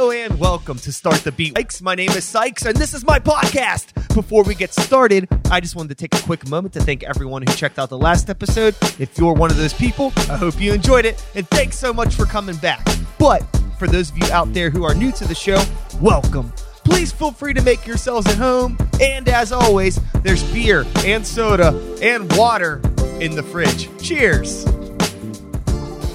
[0.00, 1.54] Hello and welcome to Start the Beat.
[1.58, 1.82] Sykes.
[1.82, 3.92] My name is Sykes and this is my podcast.
[4.14, 7.42] Before we get started, I just wanted to take a quick moment to thank everyone
[7.42, 8.74] who checked out the last episode.
[8.98, 12.14] If you're one of those people, I hope you enjoyed it and thanks so much
[12.14, 12.82] for coming back.
[13.18, 13.42] But
[13.78, 15.62] for those of you out there who are new to the show,
[16.00, 16.50] welcome.
[16.82, 18.78] Please feel free to make yourselves at home.
[19.02, 22.80] And as always, there's beer and soda and water
[23.20, 23.90] in the fridge.
[24.00, 24.64] Cheers.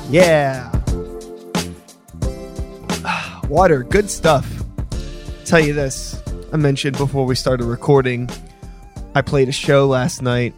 [0.10, 0.75] Yeah.
[3.50, 4.52] Water, good stuff.
[5.46, 6.20] Tell you this.
[6.52, 8.28] I mentioned before we started recording,
[9.14, 10.56] I played a show last night.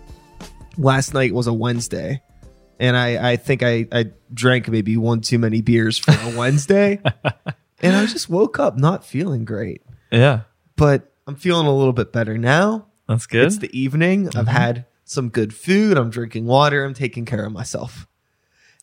[0.78, 2.22] Last night was a Wednesday.
[2.80, 7.02] And I, I think I, I drank maybe one too many beers for a Wednesday.
[7.82, 9.82] and I just woke up not feeling great.
[10.10, 10.42] Yeah,
[10.78, 12.88] But I'm feeling a little bit better now.
[13.08, 13.48] that's good.
[13.48, 14.28] It's the evening.
[14.28, 14.48] I've mm-hmm.
[14.48, 15.98] had some good food.
[15.98, 16.86] I'm drinking water.
[16.86, 18.08] I'm taking care of myself.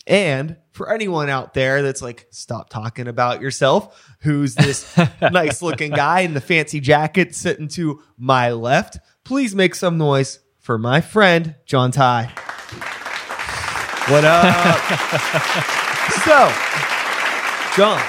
[0.06, 5.92] And for anyone out there that's like, stop talking about yourself, who's this nice looking
[5.92, 11.00] guy in the fancy jacket sitting to my left, please make some noise for my
[11.00, 12.24] friend, John Ty.
[14.08, 14.44] What up?
[16.24, 16.52] so,
[17.76, 18.02] John,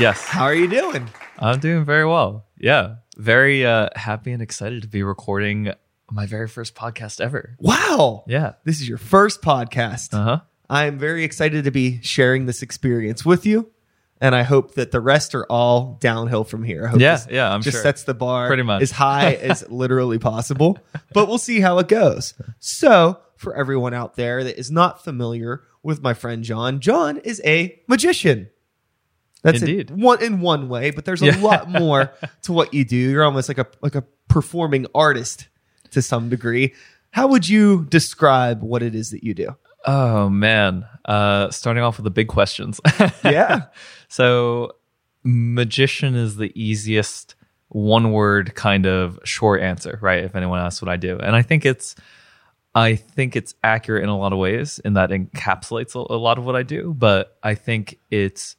[0.00, 1.08] yes, how are you doing?
[1.38, 2.46] I'm doing very well.
[2.58, 5.72] Yeah, very uh, happy and excited to be recording
[6.10, 7.56] my very first podcast ever.
[7.58, 8.24] Wow.
[8.26, 8.52] Yeah.
[8.64, 10.14] This is your first podcast.
[10.14, 10.40] Uh huh.
[10.70, 13.70] I am very excited to be sharing this experience with you.
[14.20, 16.86] And I hope that the rest are all downhill from here.
[16.86, 17.82] I hope Yeah, yeah, I'm just sure.
[17.82, 18.80] sets the bar Pretty much.
[18.82, 20.78] as high as literally possible.
[21.12, 22.34] But we'll see how it goes.
[22.60, 27.42] So, for everyone out there that is not familiar with my friend John, John is
[27.44, 28.48] a magician.
[29.42, 29.90] That's it, Indeed.
[29.90, 31.40] one in one way, but there's a Yeah.
[31.40, 32.96] lot more to what you do.
[32.96, 35.48] You're almost like a like a performing artist
[35.90, 36.74] to some degree.
[37.10, 39.56] How would you describe what it is that you do?
[39.84, 40.86] Oh man.
[41.04, 42.80] Uh, starting off with the big questions.
[43.24, 43.62] Yeah.
[44.08, 44.72] so,
[45.24, 47.34] magician is the easiest
[47.68, 50.24] one word kind of short answer, right?
[50.24, 51.94] If anyone asks what I do, and I think it's.
[52.74, 56.38] I think it's accurate in a lot of ways in that encapsulates a, a lot
[56.38, 58.56] of what I do, but I think it's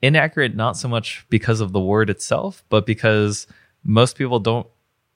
[0.00, 3.48] inaccurate not so much because of the word itself, but because
[3.82, 4.68] most people don't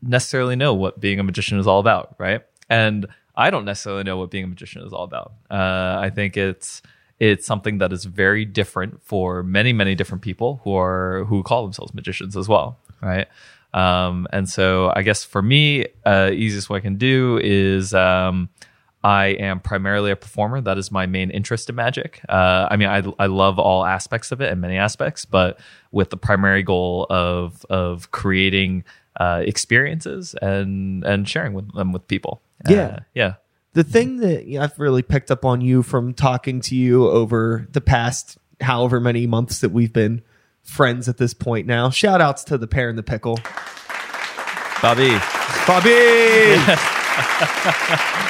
[0.03, 2.43] necessarily know what being a magician is all about, right?
[2.69, 3.07] And
[3.37, 5.33] I don't necessarily know what being a magician is all about.
[5.51, 6.83] Uh, I think it's
[7.19, 11.63] it's something that is very different for many many different people who are who call
[11.63, 13.29] themselves magicians as well, right?
[13.73, 18.49] Um, and so I guess for me, uh, easiest way I can do is um,
[19.03, 20.61] I am primarily a performer.
[20.61, 22.21] That is my main interest in magic.
[22.29, 25.59] Uh, I mean, I, I love all aspects of it and many aspects, but
[25.93, 28.85] with the primary goal of of creating
[29.19, 32.43] uh, experiences and and sharing with them with people.
[32.69, 32.99] Uh, Yeah.
[33.15, 33.35] yeah,
[33.73, 37.81] the thing that I've really picked up on you from talking to you over the
[37.81, 40.23] past however many months that we've been
[40.63, 41.89] friends at this point now.
[41.91, 43.39] Shout outs to the pear and the pickle.
[44.83, 45.17] Bobby.
[45.67, 46.57] Bobby!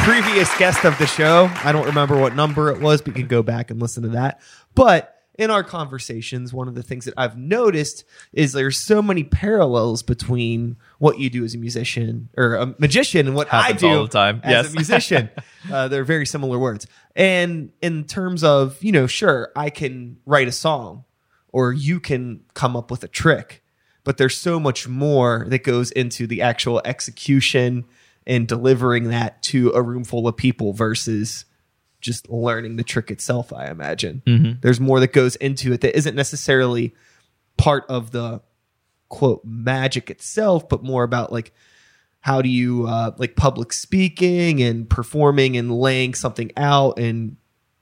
[0.01, 1.51] Previous guest of the show.
[1.63, 4.09] I don't remember what number it was, but you can go back and listen to
[4.11, 4.41] that.
[4.75, 9.25] But in our conversations, one of the things that I've noticed is there's so many
[9.25, 13.87] parallels between what you do as a musician or a magician and what Happens I
[13.89, 14.41] do all the time.
[14.45, 14.73] as Yes.
[14.73, 15.31] a musician.
[15.73, 16.87] uh, they're very similar words.
[17.17, 21.05] And in terms of, you know, sure, I can write a song
[21.53, 23.63] or you can come up with a trick,
[24.05, 27.85] but there's so much more that goes into the actual execution
[28.27, 31.47] and delivering that to a room full of people versus
[32.01, 34.23] just learning the trick itself, I imagine.
[34.63, 36.95] There's more that goes into it that isn't necessarily
[37.57, 38.41] part of the
[39.09, 41.53] quote magic itself, but more about like
[42.21, 47.37] how do you uh, like public speaking and performing and laying something out and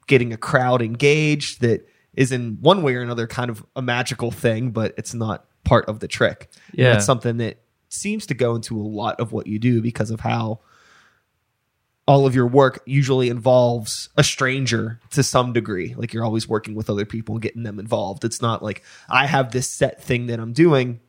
[0.07, 4.31] getting a crowd engaged that is in one way or another kind of a magical
[4.31, 6.49] thing, but it's not part of the trick.
[6.71, 6.93] And Yeah.
[6.93, 7.59] that's something that
[7.89, 10.61] seems to go into a lot of what you do because of how
[12.09, 15.95] all of your work usually involves a stranger to some degree.
[15.95, 18.25] Like you're always working with other people and getting them involved.
[18.25, 21.01] It's not like I have this set thing that I'm doing.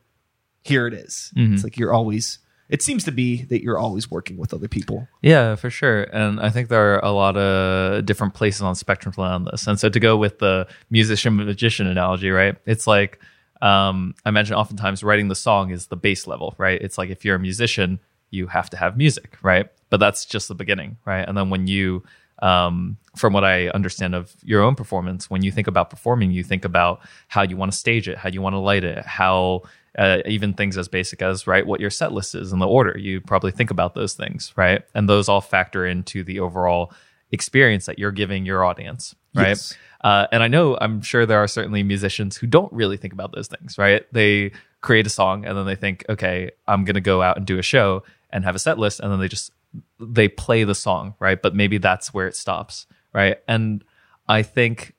[0.62, 1.32] Here it is.
[1.54, 2.38] It's like you're always.
[2.68, 5.08] It seems to be that you're always working with other people.
[5.22, 6.02] Yeah, for sure.
[6.02, 9.66] And I think there are a lot of different places on spectrum around this.
[9.66, 12.56] And so to go with the musician magician analogy, right?
[12.66, 13.18] It's like
[13.62, 16.80] um, I mentioned oftentimes writing the song is the base level, right?
[16.80, 19.68] It's like if you're a musician, you have to have music, right?
[19.90, 21.26] But that's just the beginning, right?
[21.26, 22.04] And then when you
[22.42, 26.42] um, from what I understand of your own performance, when you think about performing, you
[26.42, 29.62] think about how you want to stage it, how you want to light it, how
[29.98, 32.96] uh, even things as basic as right what your set list is and the order.
[32.98, 34.82] You probably think about those things, right?
[34.94, 36.92] And those all factor into the overall
[37.32, 39.14] experience that you're giving your audience.
[39.34, 39.48] right?
[39.48, 39.74] Yes.
[40.00, 43.32] Uh, and I know I'm sure there are certainly musicians who don't really think about
[43.32, 44.06] those things, right?
[44.12, 47.46] They create a song and then they think, okay, I'm going to go out and
[47.46, 49.50] do a show and have a set list, and then they just
[49.98, 51.40] they play the song, right?
[51.40, 53.38] But maybe that's where it stops, right?
[53.46, 53.84] And
[54.28, 54.94] I think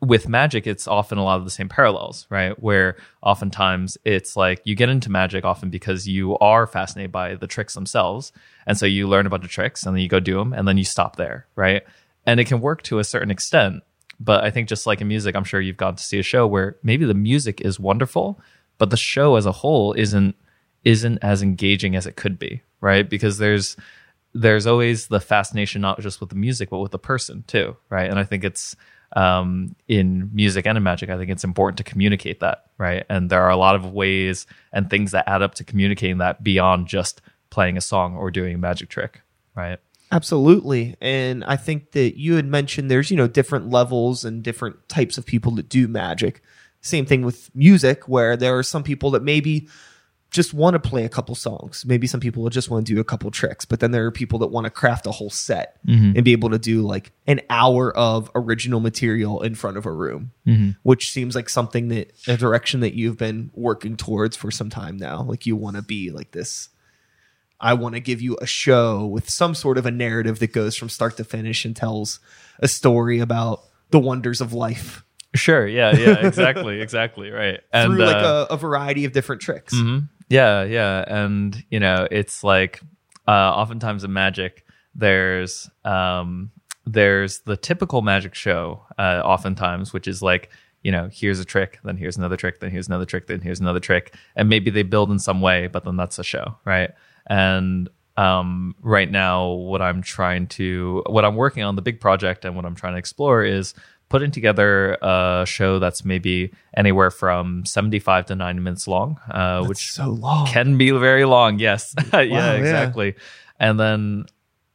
[0.00, 2.60] with magic, it's often a lot of the same parallels, right?
[2.62, 7.48] Where oftentimes it's like you get into magic often because you are fascinated by the
[7.48, 8.32] tricks themselves.
[8.66, 10.68] And so you learn a bunch of tricks and then you go do them and
[10.68, 11.82] then you stop there, right?
[12.26, 13.82] And it can work to a certain extent.
[14.20, 16.46] But I think just like in music, I'm sure you've gone to see a show
[16.46, 18.40] where maybe the music is wonderful,
[18.76, 20.36] but the show as a whole isn't
[20.84, 23.08] isn't as engaging as it could be, right?
[23.08, 23.76] Because there's
[24.34, 28.10] there's always the fascination not just with the music but with the person too, right?
[28.10, 28.76] And I think it's
[29.16, 33.06] um, in music and in magic, I think it's important to communicate that, right?
[33.08, 36.44] And there are a lot of ways and things that add up to communicating that
[36.44, 39.22] beyond just playing a song or doing a magic trick,
[39.54, 39.78] right?
[40.10, 40.96] Absolutely.
[41.00, 45.18] And I think that you had mentioned there's, you know, different levels and different types
[45.18, 46.42] of people that do magic.
[46.80, 49.68] Same thing with music, where there are some people that maybe
[50.30, 51.84] just want to play a couple songs.
[51.86, 54.10] Maybe some people will just want to do a couple tricks, but then there are
[54.10, 56.12] people that want to craft a whole set mm-hmm.
[56.16, 59.92] and be able to do like an hour of original material in front of a
[59.92, 60.70] room, mm-hmm.
[60.82, 64.98] which seems like something that a direction that you've been working towards for some time
[64.98, 65.22] now.
[65.22, 66.68] Like you want to be like this.
[67.60, 70.76] I want to give you a show with some sort of a narrative that goes
[70.76, 72.20] from start to finish and tells
[72.60, 75.04] a story about the wonders of life
[75.34, 75.66] Sure.
[75.66, 75.94] Yeah.
[75.94, 76.26] Yeah.
[76.26, 76.80] Exactly.
[76.80, 77.30] exactly.
[77.30, 77.60] Right.
[77.72, 79.74] And through like uh, a, a variety of different tricks.
[79.74, 80.06] Mm-hmm.
[80.28, 82.80] Yeah, yeah, and you know, it's like
[83.26, 84.64] uh, oftentimes in magic,
[84.94, 86.50] there's um,
[86.86, 90.50] there's the typical magic show, uh, oftentimes, which is like
[90.82, 93.60] you know, here's a trick, then here's another trick, then here's another trick, then here's
[93.60, 96.90] another trick, and maybe they build in some way, but then that's a show, right?
[97.28, 102.44] And um, right now, what I'm trying to, what I'm working on, the big project,
[102.44, 103.74] and what I'm trying to explore is
[104.08, 109.92] putting together a show that's maybe anywhere from 75 to 90 minutes long, uh, which
[109.92, 110.46] so long.
[110.46, 111.58] can be very long.
[111.58, 111.94] Yes.
[112.12, 112.52] yeah, yeah.
[112.52, 113.14] exactly.
[113.60, 114.24] And then,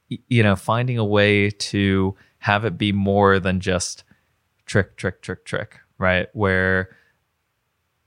[0.07, 4.03] you know, finding a way to have it be more than just
[4.65, 6.27] trick, trick, trick, trick, right?
[6.33, 6.95] Where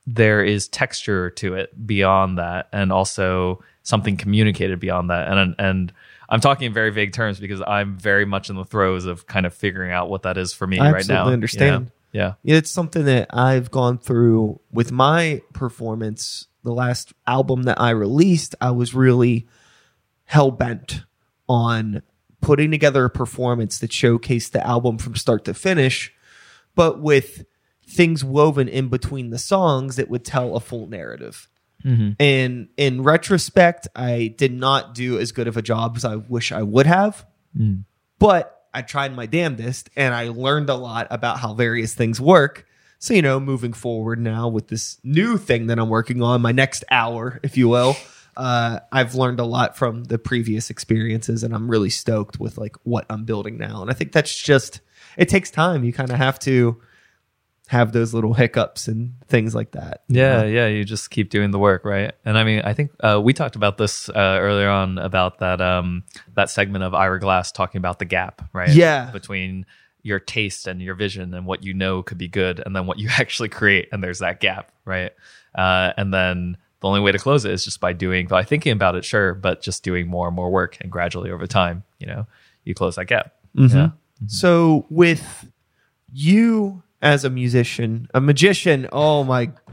[0.07, 5.29] there is texture to it beyond that and also something communicated beyond that.
[5.29, 5.93] And, and,
[6.29, 9.47] I'm talking in very vague terms because I'm very much in the throes of kind
[9.47, 10.99] of figuring out what that is for me I right now.
[10.99, 11.91] absolutely understand.
[12.13, 12.35] you know?
[12.45, 16.47] Yeah, It's something that I've gone through with my performance.
[16.65, 19.47] The last album that I released, I was really
[20.25, 21.03] hell bent
[21.49, 22.03] on
[22.41, 26.13] putting together a performance that showcased the album from start to finish,
[26.75, 27.45] but with
[27.89, 31.49] things woven in between the songs that would tell a full narrative.
[32.19, 36.51] And in retrospect, I did not do as good of a job as I wish
[36.51, 37.25] I would have.
[38.19, 42.67] But I tried my damnedest and I learned a lot about how various things work.
[42.99, 46.53] So, you know, moving forward now with this new thing that I'm working on, my
[46.53, 47.95] next hour, if you will,
[48.37, 52.77] uh, I've learned a lot from the previous experiences and I'm really stoked with like
[52.83, 53.81] what I'm building now.
[53.83, 54.81] And I think that's just,
[55.17, 55.85] it takes time.
[55.85, 56.81] You kind of have to
[57.69, 60.05] have those little hiccups and things like that.
[60.09, 62.13] Yeah, yeah, you just keep doing the work, right?
[62.25, 65.61] And I mean, I think uh, we talked about this uh, earlier on about that
[65.61, 66.05] um,
[66.35, 68.69] that segment of Ira Glass talking about the gap, right?
[68.69, 69.11] Yeah.
[69.11, 69.67] between
[70.03, 72.99] your taste and your vision and what you know could be good, and then what
[72.99, 75.13] you actually create, and there's that gap, right?
[75.55, 78.73] Uh, and then the only way to close it is just by doing by thinking
[78.73, 82.07] about it, sure, but just doing more and more work, and gradually over time, you
[82.07, 82.27] know,
[82.65, 83.35] you close that gap.
[83.75, 83.91] Yeah.
[84.29, 85.51] So with
[86.13, 89.51] you as a musician, a magician, oh my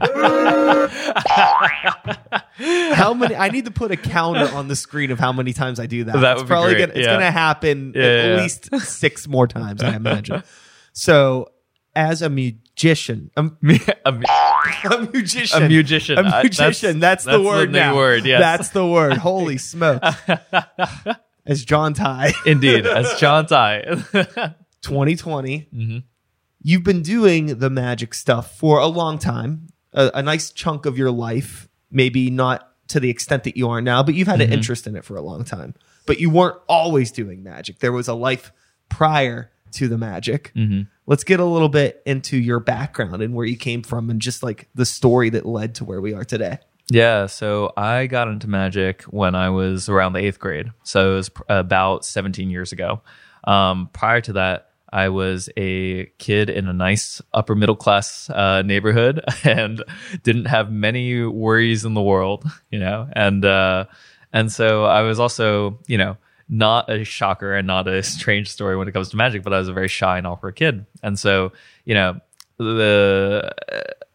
[2.92, 5.80] How many I need to put a counter on the screen of how many times
[5.80, 6.20] I do that.
[6.20, 7.14] That it's would be probably great, gonna it's yeah.
[7.14, 10.42] gonna happen Yeah, at yeah, least six more times, I imagine.
[10.92, 11.48] so
[11.96, 13.44] as a magician, a,
[14.04, 14.12] a,
[14.90, 17.00] a musician, a musician, a I- magician.
[17.00, 17.96] That's, the word new now.
[17.96, 18.24] word.
[18.24, 19.16] Yes, That's the word.
[19.16, 20.06] Holy smokes!
[21.46, 22.86] As John Ty, indeed.
[22.86, 23.82] As John Ty.
[24.82, 25.68] 2020.
[25.74, 25.98] Mm-hmm.
[26.64, 30.98] You've been doing the magic stuff for a long time, a, a nice chunk of
[30.98, 31.68] your life.
[31.90, 34.52] Maybe not to the extent that you are now, but you've had Mm-hmm.
[34.52, 35.74] an interest in it for a long time.
[36.06, 37.78] But you weren't always doing magic.
[37.78, 38.50] There was a life
[38.88, 40.52] prior to the magic.
[40.56, 40.82] Mm-hmm.
[41.06, 44.42] Let's get a little bit into your background and where you came from, and just
[44.42, 46.58] like the story that led to where we are today.
[46.90, 50.70] Yeah, so I got into magic when I was around the eighth grade.
[50.82, 53.02] So it was pr- about 17 years ago.
[53.44, 58.62] Um, prior to that, I was a kid in a nice upper middle class uh,
[58.62, 59.82] neighborhood and
[60.22, 63.08] didn't have many worries in the world, you know.
[63.12, 63.86] And uh,
[64.32, 66.16] and so I was also, you know,
[66.48, 69.58] not a shocker and not a strange story when it comes to magic, but I
[69.58, 70.86] was a very shy and awkward kid.
[71.02, 71.50] And so,
[71.84, 72.20] you know,
[72.58, 73.52] the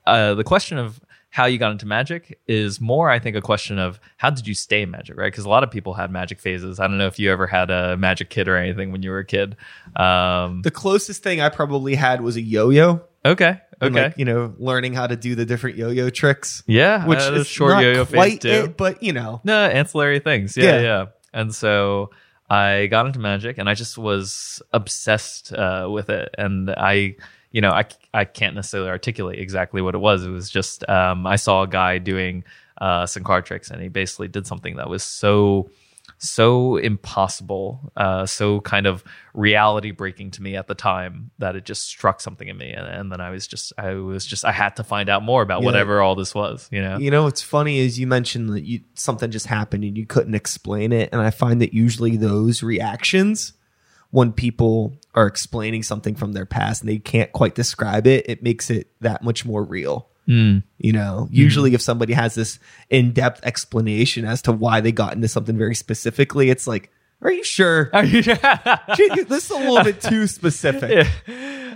[0.08, 3.78] uh, the question of how you got into magic is more, I think, a question
[3.78, 5.32] of how did you stay in magic, right?
[5.32, 6.80] Because a lot of people had magic phases.
[6.80, 9.20] I don't know if you ever had a magic kit or anything when you were
[9.20, 9.56] a kid.
[9.96, 13.02] Um, The closest thing I probably had was a yo-yo.
[13.26, 16.64] okay, okay, like, you know, learning how to do the different yo-yo tricks.
[16.66, 19.42] yeah, Which I a is short not yo-yo phase quite it, but you know.
[19.44, 20.58] No, ancillary things.
[20.58, 20.82] Yeah, Yeah.
[20.82, 21.06] yeah.
[21.34, 22.10] And so
[22.50, 26.34] I got into magic and I just was obsessed uh, with it.
[26.38, 27.18] And I,
[27.52, 30.24] you know, I, I can't necessarily articulate exactly what it was.
[30.24, 32.44] It was just, um, I saw a guy doing
[32.80, 35.70] uh, some card tricks and he basically did something that was so,
[36.18, 39.04] so impossible, uh, so kind of
[39.34, 42.72] reality breaking to me at the time that it just struck something in me.
[42.72, 45.42] And, and then I was just, I was just, I had to find out more
[45.42, 45.66] about Yeah.
[45.68, 46.98] whatever all this was, you know?
[46.98, 50.36] You know, what's funny is you mentioned that you something just happened and you couldn't
[50.36, 53.54] explain it, and I find that usually those reactions
[54.12, 58.42] when people are explaining something from their past and they can't quite describe it, it
[58.44, 60.08] makes it that much more real.
[60.28, 60.64] Mm.
[60.78, 65.28] You know, usually if somebody has this in-depth explanation as to why they got into
[65.28, 67.90] something very specifically, it's like, are you sure?
[68.06, 71.08] Gee, this is a little bit too specific.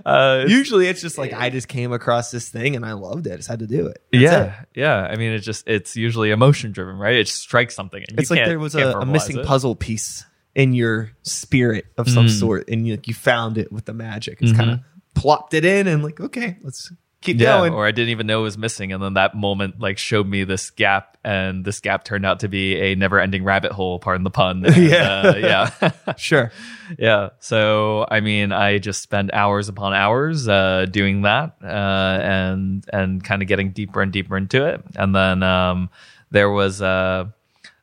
[0.05, 3.33] uh, Usually it's just like I just came across this thing and I loved it.
[3.33, 4.01] I just had to do it.
[4.11, 4.67] That's yeah, it.
[4.75, 5.01] yeah.
[5.03, 7.15] I mean, it just it's usually emotion driven, right?
[7.15, 8.03] It strikes something.
[8.07, 9.45] And It's you like there was a, a missing it.
[9.45, 10.25] puzzle piece
[10.55, 12.39] in your spirit of some Mm.
[12.39, 14.39] sort, and you, you found it with the magic.
[14.41, 14.55] It's Mhm.
[14.57, 14.79] kind of
[15.15, 16.91] plopped it in, and like, okay, let's
[17.21, 17.73] keep Yeah, going.
[17.73, 20.43] or I didn't even know it was missing, and then that moment like showed me
[20.43, 23.97] this gap, and this gap turned out to be a never-ending rabbit hole.
[23.97, 24.65] Pardon the pun.
[24.65, 25.21] And, Yeah.
[25.25, 26.13] uh, yeah.
[26.17, 26.51] sure.
[26.99, 32.85] yeah so i mean i just spend hours upon hours uh, doing that uh, and
[32.91, 35.89] and kind of getting deeper and deeper into it and then um,
[36.29, 37.23] there was uh,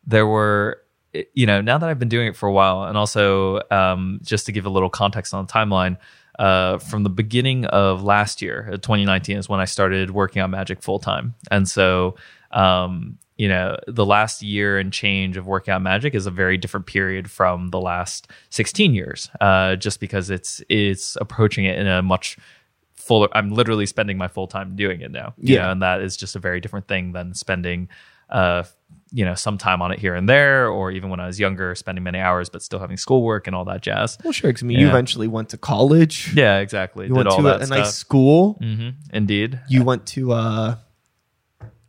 [0.07, 0.79] there were
[1.35, 4.47] you know now that i've been doing it for a while and also um, just
[4.47, 5.97] to give a little context on the timeline
[6.39, 10.51] uh, from the beginning of last year, uh, 2019, is when I started working on
[10.53, 11.35] Magic full time.
[11.51, 12.17] And so,
[12.51, 16.57] um, you know, the last year and change of working on Magic is a very
[16.57, 21.87] different period from the last 16 years, uh, just because it's it's approaching it in
[21.87, 22.39] a much
[22.95, 23.29] fuller.
[23.33, 25.35] I'm literally spending my full time doing it now.
[25.37, 25.63] you Yeah.
[25.65, 27.89] know, and that is just a very different thing than spending.
[28.31, 28.63] Uh,
[29.13, 31.75] you know, some time on it here and there, or even when I was younger,
[31.75, 34.17] spending many hours but still having schoolwork and all that jazz.
[34.23, 34.53] Well, sure.
[34.53, 36.33] 'cause, I mean, you eventually went to college.
[36.33, 37.07] Yeah, exactly.
[37.07, 38.53] You Did went all to that a, a nice school.
[38.61, 39.59] hmm Indeed.
[39.69, 40.77] You went to uh,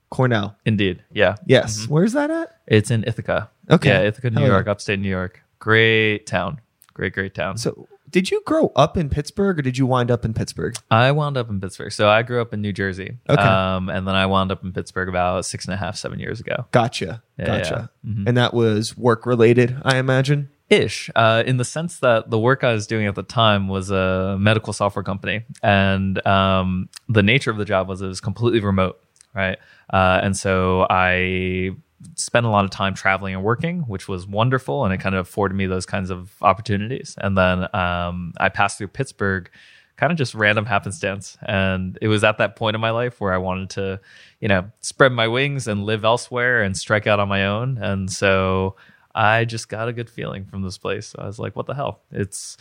[0.10, 0.58] Cornell.
[0.66, 1.04] Indeed.
[1.12, 1.36] Yeah.
[1.46, 1.86] Yes.
[1.88, 2.56] Where's that at?
[2.68, 3.50] It's in Ithaca.
[3.70, 3.90] Okay.
[3.90, 4.54] Yeah, Ithaca, New Hell yeah.
[4.56, 5.42] York, upstate New York.
[5.60, 6.60] Great town.
[6.94, 7.58] Great, great town.
[7.58, 10.76] So, did you grow up in Pittsburgh or did you wind up in Pittsburgh?
[10.92, 11.92] I wound up in Pittsburgh.
[11.92, 13.18] So I grew up in New Jersey.
[13.30, 13.42] Okay.
[13.42, 16.40] Um, and then I wound up in Pittsburgh about six and a half, seven years
[16.40, 16.66] ago.
[16.72, 17.24] Gotcha.
[17.38, 17.90] Yeah, gotcha.
[18.04, 18.12] yeah.
[18.14, 18.28] Mhm.
[18.28, 20.50] And that was work related, I imagine.
[20.70, 23.92] ish uh, in the sense that the work I was doing at the time was
[23.92, 28.62] a medical software company, and um, the nature of the job was it was completely
[28.62, 28.98] remote,
[29.34, 29.58] right?
[29.92, 31.72] Uh, and so I
[32.16, 35.28] spent a lot of time traveling and working, which was wonderful, and it kind of
[35.28, 37.16] afforded me those kinds of opportunities.
[37.20, 39.50] And then um, I passed through Pittsburgh.
[39.98, 41.38] Kind of just random happenstance.
[41.44, 44.00] And it was at that point in my life where I wanted to,
[44.40, 47.78] you know, spread my wings and live elsewhere and strike out on my own.
[47.78, 48.78] And so
[49.14, 51.14] I just got a good feeling from this place.
[51.20, 52.02] I was like, what the hell?
[52.12, 52.58] It's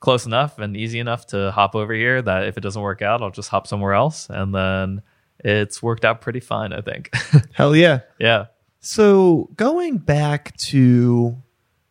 [0.00, 3.22] close enough and easy enough to hop over here that if it doesn't work out,
[3.22, 4.28] I'll just hop somewhere else.
[4.28, 5.02] And then
[5.44, 7.14] it's worked out pretty fine, I think.
[7.52, 8.00] Hell yeah.
[8.18, 8.46] yeah.
[8.80, 11.36] So going back to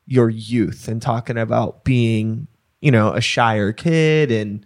[0.06, 2.48] your youth and talking about being,
[2.82, 4.66] you know, a shyer kid and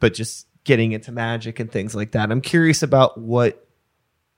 [0.00, 2.30] but just getting into magic and things like that.
[2.30, 3.66] I'm curious about what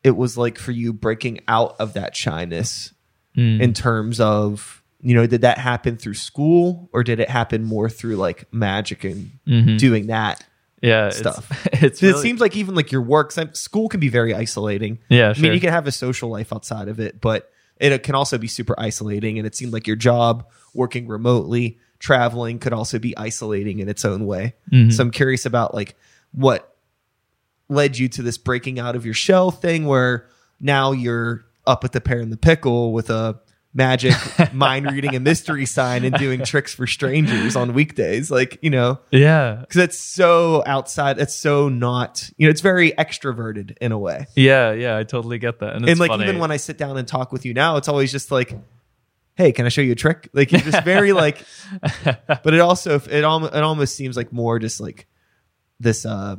[0.03, 2.93] it was like for you breaking out of that shyness
[3.37, 3.61] Mm.
[3.61, 7.91] in terms of, you know, did that happen through school or did it happen more
[7.91, 9.77] through like magic and Mhm.
[9.77, 10.47] doing that?
[10.85, 11.09] Yeah.
[11.11, 11.51] stuff.
[11.75, 14.35] It's, it's really, it seems like even like your work, some- school can be very
[14.35, 14.99] isolating.
[15.09, 18.15] yeah, I mean, you can have a social life outside of it, but it can
[18.15, 19.39] also be super isolating.
[19.39, 24.05] And it seemed like your job, working remotely, traveling, could also be isolating in its
[24.05, 24.55] own way.
[24.73, 24.93] Mhm.
[24.93, 25.97] So I'm curious about like
[26.33, 26.75] what
[27.69, 30.27] led you to this breaking out of your shell thing, where
[30.61, 33.41] now you're up at the pear and the pickle with a
[33.75, 34.15] magic
[34.53, 38.31] mind reading a mystery sign and doing tricks for strangers on weekdays.
[38.31, 39.57] Like you know, yeah.
[39.61, 41.19] because it's so outside.
[41.19, 42.31] It's so not.
[42.37, 44.73] You know, it's very extroverted in a way Yeah.
[44.73, 44.97] Yeah.
[44.97, 45.75] I totally get that.
[45.75, 46.25] And, it's and like funny.
[46.25, 48.57] even when I sit down and talk with you now, it's always just like,
[49.35, 51.45] "Hey, can I show you a trick?" Like you're just very like,
[52.27, 55.07] but it also it almost it almost seems like more just like
[55.81, 56.37] this uh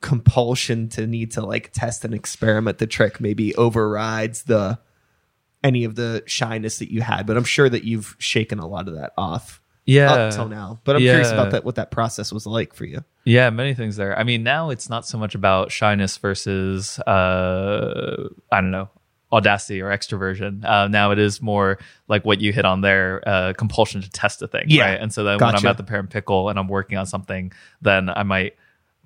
[0.00, 4.78] compulsion to need to like test and experiment the trick maybe overrides the
[5.62, 8.88] any of the shyness that you had, but I'm sure that you've shaken a lot
[8.88, 10.12] of that off Yeah.
[10.12, 10.80] up till now.
[10.84, 13.04] But I'm curious about that what that process was like for you.
[13.24, 14.18] Yeah, many things there.
[14.18, 18.90] I mean, now it's not so much about shyness versus, uh, I don't know,
[19.32, 20.64] audacity or extroversion.
[20.64, 21.78] Uh, now it is more
[22.08, 24.64] like what you hit on there, uh, compulsion to test a thing.
[24.68, 24.90] Yeah.
[24.90, 25.00] Right.
[25.00, 28.10] And so then when I'm at the parent pickle and I'm working on something, then
[28.10, 28.56] I might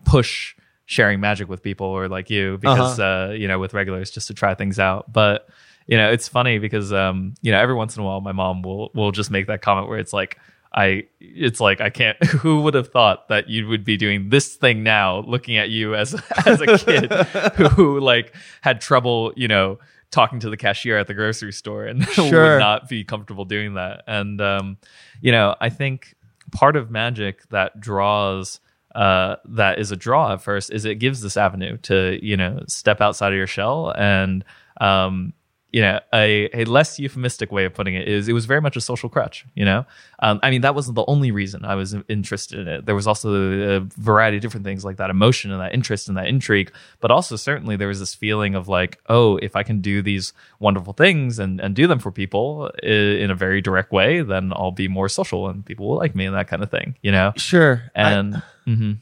[0.04, 4.28] push sharing magic with people or like you because, uh you know, with regulars just
[4.28, 5.12] to try things out.
[5.12, 5.48] But,
[5.86, 8.62] you know, it's funny because, um, you know, every once in a while, my mom
[8.62, 10.38] will, will just make that comment where it's like,
[10.74, 14.56] I it's like I can't who would have thought that you would be doing this
[14.56, 16.14] thing now looking at you as
[16.46, 17.10] as a kid
[17.72, 19.78] who like had trouble, you know,
[20.10, 22.24] talking to the cashier at the grocery store and Sure.
[22.54, 24.02] would not be comfortable doing that.
[24.06, 24.76] And um
[25.22, 26.14] you know, I think
[26.52, 28.60] part of magic that draws
[28.94, 32.62] uh, that is a draw at first is it gives this avenue to you know
[32.66, 34.44] step outside of your shell and
[34.80, 35.32] um,
[35.76, 38.76] you know a, a less euphemistic way of putting it is it was very much
[38.76, 39.84] a social crutch you know
[40.20, 43.06] um, i mean that wasn't the only reason i was interested in it there was
[43.06, 43.28] also
[43.76, 43.80] a
[44.10, 47.36] variety of different things like that emotion and that interest and that intrigue but also
[47.36, 51.38] certainly there was this feeling of like oh if i can do these wonderful things
[51.38, 55.10] and, and do them for people in a very direct way then i'll be more
[55.10, 57.82] social and people will like me and that kind of thing you know Sure.
[57.94, 58.96] and mhm.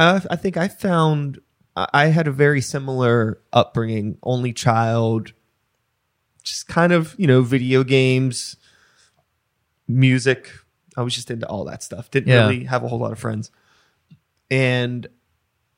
[0.00, 1.38] I, I think I found
[1.76, 5.32] I I had a very similar upbringing, only child,
[6.42, 8.56] just kind of, you know, video games,
[9.88, 10.50] music.
[10.96, 12.10] I was just into all that stuff.
[12.10, 12.46] Didn't Yeah.
[12.48, 13.50] really have a whole lot of friends.
[14.50, 15.06] And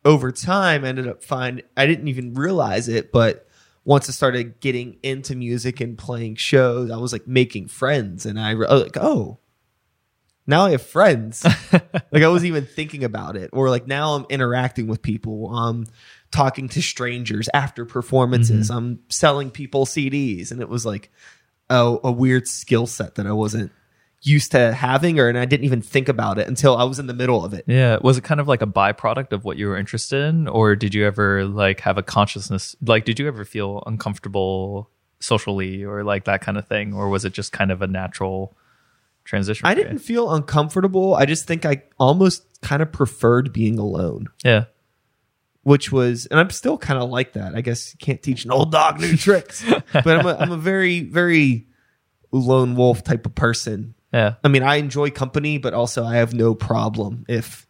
[0.04, 3.46] over time, I ended up find I didn't even realize it, but
[3.84, 8.38] once I started getting into music and playing shows, I was like making friends, and
[8.40, 9.38] I I was like, oh,
[10.46, 11.44] now I have friends.
[11.72, 15.54] like I wasn't even thinking about it, or like now I'm interacting with people.
[15.54, 15.86] Um,
[16.34, 18.68] talking to strangers after performances.
[18.68, 18.76] Mm-hmm.
[18.76, 21.10] I'm selling people CDs, and it was like
[21.70, 23.70] a, a weird skill set that I wasn't
[24.20, 27.06] used to having, or and I didn't even think about it until I was in
[27.06, 27.64] the middle of it.
[27.68, 27.98] Yeah.
[28.02, 30.48] Was it kind of like a byproduct of what you were interested in?
[30.48, 32.74] Or did you ever like have a consciousness?
[32.82, 36.94] Like, did you ever feel uncomfortable socially or like that kind of thing?
[36.94, 38.56] Or was it just kind of a natural
[39.24, 39.66] transition?
[39.66, 41.14] I didn't feel uncomfortable.
[41.14, 44.64] I just think I almost kind of preferred being alone, Yeah.
[45.64, 47.54] Which was, and I'm still kind of like that.
[47.54, 50.56] I guess you can't teach an old dog new tricks, but I'm a, I'm a
[50.56, 51.66] very, very
[52.30, 53.94] lone wolf type of person.
[54.12, 54.34] Yeah.
[54.44, 57.66] I mean, I enjoy company, but also I have no problem if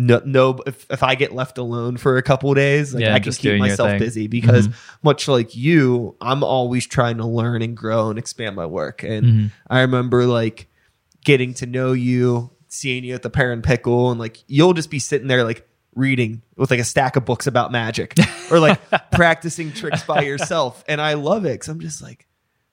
[0.00, 3.18] no, no if, if I get left alone for a couple days, like Yeah, I
[3.18, 4.68] can just keep myself busy because
[5.02, 9.02] much like you, I'm always trying to learn and grow and expand my work.
[9.02, 9.46] And Mm-hmm.
[9.68, 10.68] I remember like
[11.24, 15.00] getting to know you, seeing you at the Parent Pickle, and like you'll just be
[15.00, 15.67] sitting there like
[15.98, 18.14] reading with like a stack of books about magic
[18.50, 18.80] or like
[19.10, 20.82] practicing tricks by yourself.
[20.88, 22.26] And I love it because I'm just like,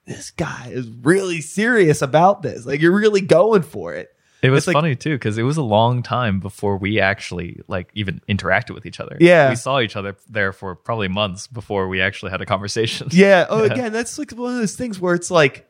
[0.05, 2.65] this guy is really serious about this.
[2.65, 4.09] Like you're really going for it.
[4.41, 7.89] It was like- funny too because it was a long time before we actually like
[7.95, 9.17] even interacted with each other.
[9.19, 9.49] Yeah.
[9.49, 13.07] we saw each other there for probably months before we actually had a conversation.
[13.11, 13.47] Yeah.
[13.49, 15.67] Oh, again, that's like one of those things where it's like,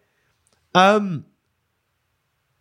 [0.74, 1.26] um,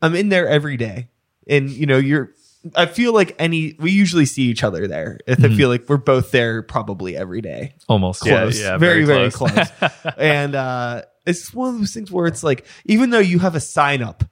[0.00, 1.08] I'm in there every day,
[1.48, 2.30] and you know, you're.
[2.74, 5.18] I feel like any we usually see each other there.
[5.26, 7.74] If I feel like we're both there probably every day.
[7.88, 9.68] almost Close, Yeah, yeah, very, very close.
[10.16, 13.60] and uh, it's one of those things where it's like, even though you have a
[13.60, 14.24] sign up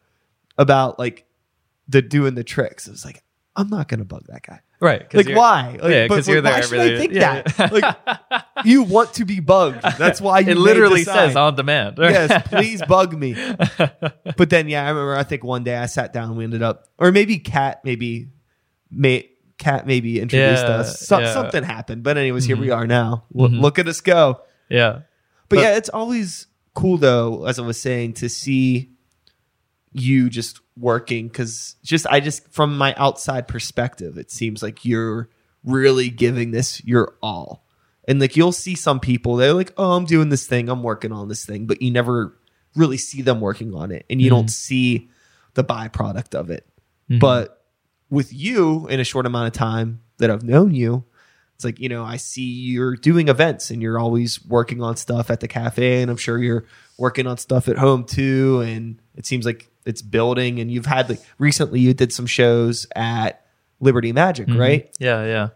[0.57, 1.27] about like
[1.89, 3.23] the doing the tricks, it's like
[3.55, 4.61] I'm not gonna bug that guy.
[4.83, 5.15] Right?
[5.15, 5.79] Like why?
[5.81, 6.53] Like, yeah, because you're but there.
[6.53, 7.43] Why should every I think Yeah.
[7.43, 7.73] that?
[7.73, 9.83] Like you want to be bugged.
[9.97, 11.97] That's why you it literally says on demand.
[12.01, 13.35] yes, please bug me.
[14.37, 15.17] But then, yeah, I remember.
[15.17, 16.31] I think one day I sat down.
[16.31, 18.29] and We ended up, or maybe Cat, maybe,
[18.91, 21.01] may Cat maybe introduced Yeah, us.
[21.01, 21.33] So, yeah.
[21.33, 22.03] Something happened.
[22.03, 22.79] But anyways, here we mm-hmm.
[22.81, 23.25] are now.
[23.33, 23.61] Lo- mm-hmm.
[23.61, 24.43] Look at us go.
[24.69, 25.03] yeah.
[25.49, 28.91] But, But- yeah, it's always cool though, as I was saying, to see
[29.93, 35.29] you just working because just I just from my outside perspective, it seems like you're
[35.65, 37.65] really giving this your all.
[38.09, 41.13] And like you'll see some people, they're like, "Oh, I'm doing this thing, I'm working
[41.13, 42.37] on this thing," but you never
[42.75, 44.49] really see them working on it, and you don't mm-hmm.
[44.49, 45.11] see
[45.55, 46.67] the byproduct of it.
[47.09, 47.21] Mm-hmm.
[47.21, 47.65] But
[48.11, 51.05] with you, in a short amount of time that I've known you,
[51.55, 55.31] it's like you know I see you're doing events and you're always working on stuff
[55.31, 56.65] at the cafe, and I'm sure you're
[56.99, 58.63] working on stuff at home too.
[58.63, 60.61] And it seems like it's building.
[60.61, 63.45] And you've had like recently you did some shows at
[63.81, 64.89] Liberty Magic, right?
[64.99, 65.49] Yeah, yeah.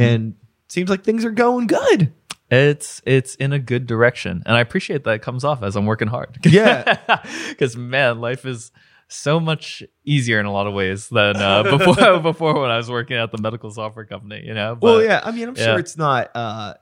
[0.00, 0.34] And
[0.68, 2.12] seems like things are going good.
[2.50, 5.86] It's it's in a good direction, and I appreciate that it comes off as I'm
[5.86, 6.38] working hard.
[6.46, 7.22] Yeah.
[7.48, 8.70] because man, life is
[9.08, 12.20] so much easier in a lot of ways than uh, before.
[12.20, 14.78] before when I was working at the medical software company, you know.
[14.80, 15.20] well, yeah.
[15.24, 15.64] I mean, I'm yeah.
[15.64, 16.30] sure it's not.
[16.34, 16.74] uh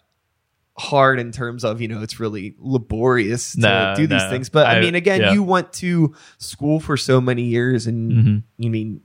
[0.79, 4.31] hard in terms of you know it's really laborious to No, do these no.
[4.31, 4.49] things.
[4.49, 5.33] But I, I- mean, again, yeah.
[5.33, 8.43] you went to school for so many years, and Mhm.
[8.59, 9.01] you mean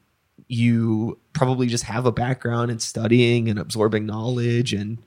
[0.47, 4.97] you probably just have a background in studying and absorbing knowledge and.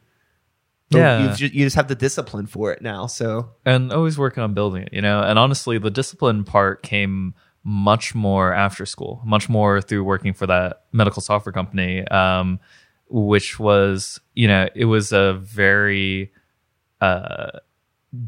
[0.92, 1.22] Yeah.
[1.28, 3.06] you've ju- you just have the discipline for it now.
[3.06, 5.20] So and always working on building it, you know.
[5.22, 10.48] And honestly, the discipline part came much more after school, much more through working for
[10.48, 12.58] that medical software company, um,
[13.08, 16.32] which was, you know, it was a very
[17.00, 17.50] uh,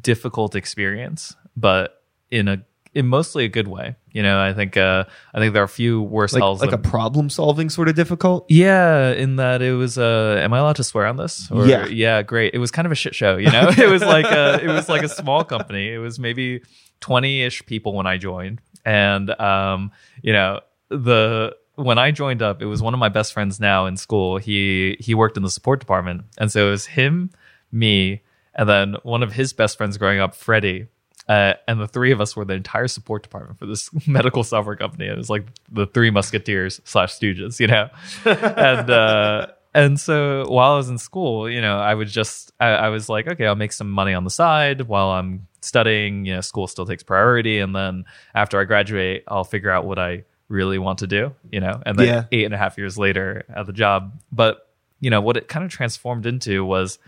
[0.01, 3.97] difficult experience, but in a in mostly a good way.
[4.11, 6.73] You know, I think uh, I think there are a few worse like, hells like
[6.73, 8.47] a problem solving sort of difficult.
[8.51, 9.97] yeah, in that it was.
[9.99, 11.51] Uh, am I allowed to swear on this?
[11.51, 11.87] Or, Yeah.
[11.87, 12.55] yeah, great.
[12.55, 13.37] It was kind of a shit show.
[13.37, 15.93] You know, it was like a, it was like a small company.
[15.93, 16.63] It was maybe
[17.01, 19.91] twenty ish people when I joined, and um,
[20.23, 23.87] you know, the when I joined up, it was one of my best friends now
[23.87, 24.37] in school.
[24.37, 27.31] He he worked in the support department, and so it was him,
[27.71, 28.21] me,
[28.55, 30.89] and then one of his best friends growing up, Freddie.
[31.29, 34.75] Uh, and the three of us were the entire support department for this medical software
[34.77, 35.07] company.
[35.07, 37.89] It was like the three musketeers slash stooges, you know.
[38.25, 42.67] and uh, and so while I was in school, you know, I would just I,
[42.71, 46.27] I was like, okay, I'll make some money on the side while I'm studying.
[46.27, 50.01] You know, school still takes priority, and then after I graduate, I'll figure out what
[50.01, 51.33] I really want to do.
[51.53, 52.25] You know, and then Yeah.
[52.33, 55.65] eight and a half years later at the job, but you know what it kind
[55.65, 56.99] of transformed into was,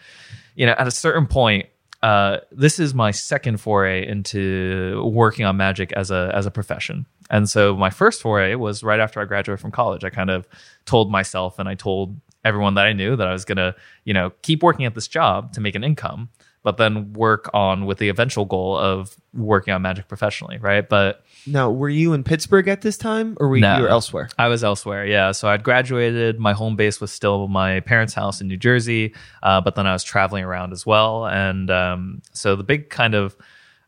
[0.55, 1.67] you know, at a certain point.
[2.03, 7.07] Uh, this is my second foray into working on magic as a as a profession.
[7.31, 10.05] And so my first foray was right after I graduated from college.
[10.05, 10.47] I kind of
[10.85, 14.13] told myself and I told everyone that I knew that I was going to, you
[14.13, 16.29] know, keep working at this job to make an income,
[16.65, 20.89] but then work on with the eventual goal of working on magic professionally, right?
[20.89, 23.77] But Now, were you in Pittsburgh at this time, or were No.
[23.77, 24.29] you were elsewhere?
[24.39, 25.31] I was elsewhere, yeah.
[25.33, 26.41] So I'd graduated.
[26.41, 29.93] My home base was still my parents' house in New Jersey, uh, but then I
[29.93, 31.27] was traveling around as well.
[31.27, 33.37] And um, so the big kind of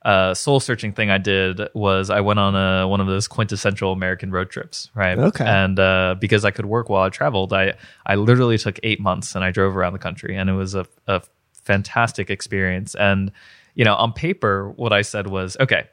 [0.05, 3.91] uh, soul searching thing I did was I went on a, one of those quintessential
[3.91, 5.19] American road trips, right?
[5.19, 5.45] Okay.
[5.45, 9.35] And uh, because I could work while I traveled, I I literally took eight months
[9.35, 11.23] and I drove around the country, and it was a, a
[11.67, 12.95] fantastic experience.
[12.95, 13.31] And
[13.75, 15.85] you know, on paper, what I said was, okay,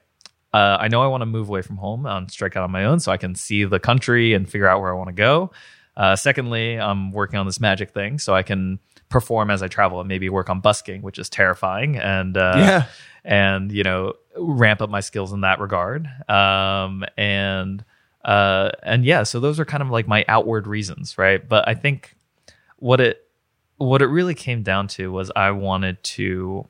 [0.54, 2.86] uh, I know I want to move away from home and strike out on my
[2.86, 5.52] own so I can see the country and figure out where I want to go.
[5.98, 10.00] Uh, secondly, I'm working on this magic thing so I can perform as I travel
[10.00, 12.86] and maybe work on busking, which is terrifying, and uh, Yeah.
[13.26, 16.08] and you know ramp up my skills in that regard.
[16.30, 17.84] Um, and
[18.24, 21.48] uh, and yeah, so those are kind of like my outward reasons, right?
[21.48, 22.16] But I think
[22.78, 23.23] what it
[23.78, 26.68] what it really came down to was I wanted to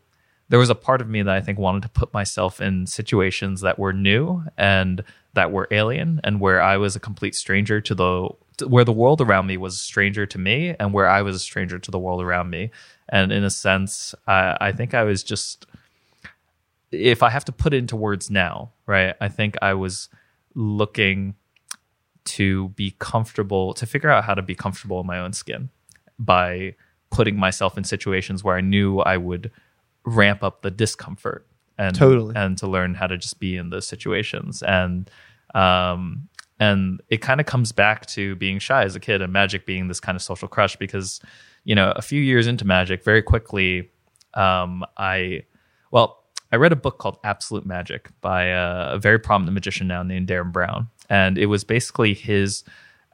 [0.49, 3.61] there was a part of me that I think wanted to put myself in situations
[3.61, 7.95] that were new and that were alien and where I was a complete stranger to
[7.95, 8.29] the
[8.67, 11.39] where the world around me was a stranger to me and where I was a
[11.39, 12.69] stranger to the world around me.
[13.09, 15.65] And in a sense, I, I think I was just
[16.91, 19.15] if I have to put it into words now, right?
[19.19, 20.09] I think I was
[20.53, 21.33] looking
[22.25, 25.69] to be comfortable, to figure out how to be comfortable in my own skin
[26.19, 26.75] by
[27.13, 29.51] putting myself in situations where I knew I would
[30.03, 31.47] ramp up the discomfort
[31.77, 32.35] and Totally.
[32.35, 35.09] and to learn how to just be in those situations and
[35.55, 36.27] um
[36.59, 39.87] and it kind of comes back to being shy as a kid and magic being
[39.87, 41.21] this kind of social crush because
[41.63, 43.89] you know a few years into magic very quickly
[44.33, 45.43] um I
[45.91, 50.03] well I read a book called Absolute Magic by a, a very prominent magician now
[50.03, 52.63] named Derren Brown and it was basically his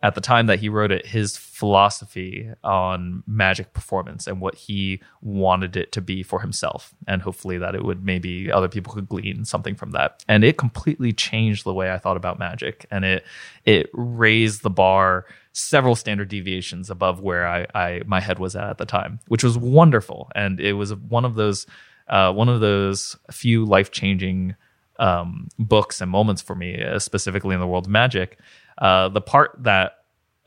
[0.02, 5.02] at the time that he wrote it, his philosophy on magic performance and what he
[5.22, 6.93] wanted it to be for himself.
[7.06, 10.24] And hopefully that it would maybe other people could glean something from that.
[10.30, 12.86] And it completely changed the way I thought about magic.
[12.89, 13.26] And it
[13.65, 18.69] it raised the bar several standard deviations above where I, I my head was at
[18.69, 20.32] at the time, which was wonderful.
[20.36, 21.67] And it was one of those
[22.08, 24.56] uh, one of those few life changing
[24.98, 28.39] um, books and moments for me, uh, specifically in the world of magic.
[28.78, 29.99] Uh, the part that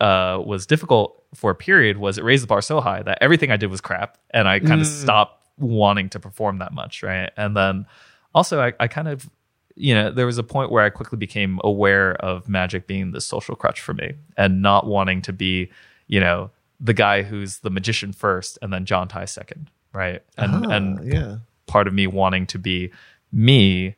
[0.06, 3.50] uh, was difficult for a period was it raised the bar so high that everything
[3.50, 7.30] I did was crap, and I kind of stopped wanting to perform that much, right?
[7.36, 7.86] And then
[8.34, 9.30] also, I, I kind of,
[9.76, 13.20] you know, there was a point where I quickly became aware of magic being the
[13.20, 15.70] social crutch for me, and not wanting to be,
[16.08, 20.20] you know, the guy who's the magician first and then John Ty second, right?
[20.36, 21.36] And Ah, and yeah.
[21.66, 22.90] part of me wanting to be
[23.30, 23.94] me,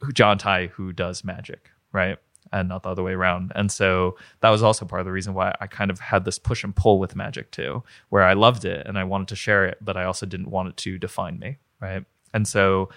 [0.00, 2.18] who- John Ty, who does magic, right?
[2.52, 3.52] And not the other way around.
[3.54, 6.38] And so that was also part of the reason why I kind of had this
[6.38, 9.66] push and pull with magic too, where I loved it and I wanted to share
[9.66, 12.04] it, but I also didn't want it to define me, right?
[12.34, 12.88] And so,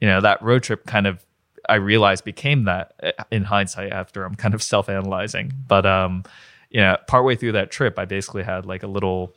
[0.00, 1.24] you know, that road trip kind of
[1.68, 5.52] I realized became that uh, in hindsight after I'm kind of self analyzing.
[5.68, 6.24] But um,
[6.70, 9.34] you know, partway through that trip, I basically had like a little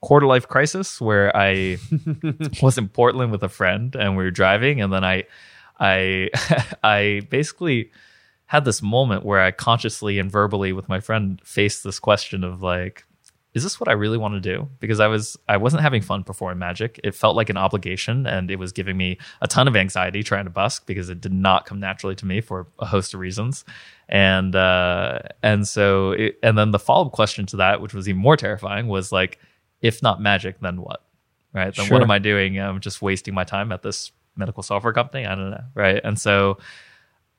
[0.00, 1.78] quarter life crisis where I
[2.62, 5.24] was in Portland with a friend and we were driving, and then I,
[5.78, 6.30] I,
[6.82, 7.90] I basically
[8.46, 12.62] had this moment where I consciously and verbally with my friend faced this question of
[12.62, 13.04] like,
[13.54, 14.68] is this what I really want to do?
[14.80, 17.00] Because I was I wasn't having fun performing magic.
[17.04, 20.44] It felt like an obligation and it was giving me a ton of anxiety trying
[20.44, 23.64] to busk because it did not come naturally to me for a host of reasons.
[24.08, 28.20] And uh and so it, and then the follow-up question to that, which was even
[28.20, 29.38] more terrifying, was like,
[29.80, 31.04] if not magic, then what?
[31.52, 31.74] Right?
[31.74, 31.94] Then Sure.
[31.94, 32.58] what am I doing?
[32.58, 35.26] I'm just wasting my time at this medical software company.
[35.26, 35.64] I don't know.
[35.74, 36.00] Right.
[36.02, 36.58] And so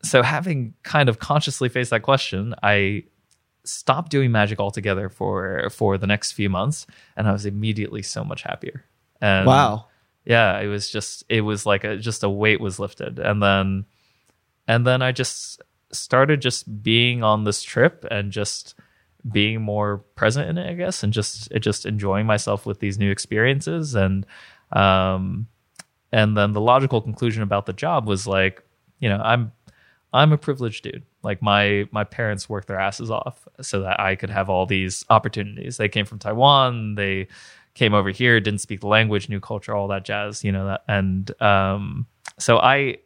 [0.06, 3.06] so having kind of consciously faced that question, I
[3.64, 6.86] stopped doing magic altogether for for the next few months
[7.18, 8.86] and I was immediately so much happier.
[9.22, 9.88] And wow.
[10.24, 13.20] yeah, it was just it was like a just a weight was lifted.
[13.20, 13.86] And then
[14.68, 18.76] and then I just started just being on this trip and just
[19.32, 23.00] being more present in it, I guess, and just it just enjoying myself with these
[23.00, 24.26] new experiences and
[24.72, 25.48] um
[26.12, 28.64] and then the logical conclusion about the job was like,
[29.00, 29.52] you know, I'm
[30.14, 31.04] I'm a privileged dude.
[31.24, 35.06] Like my my parents worked their asses off so that I could have all these
[35.10, 35.78] opportunities.
[35.78, 36.96] They came from Taiwan.
[36.96, 37.28] They
[37.74, 40.44] came over here, didn't speak the language, new culture, all that jazz.
[40.44, 42.08] You know that, and um,
[42.40, 42.98] so I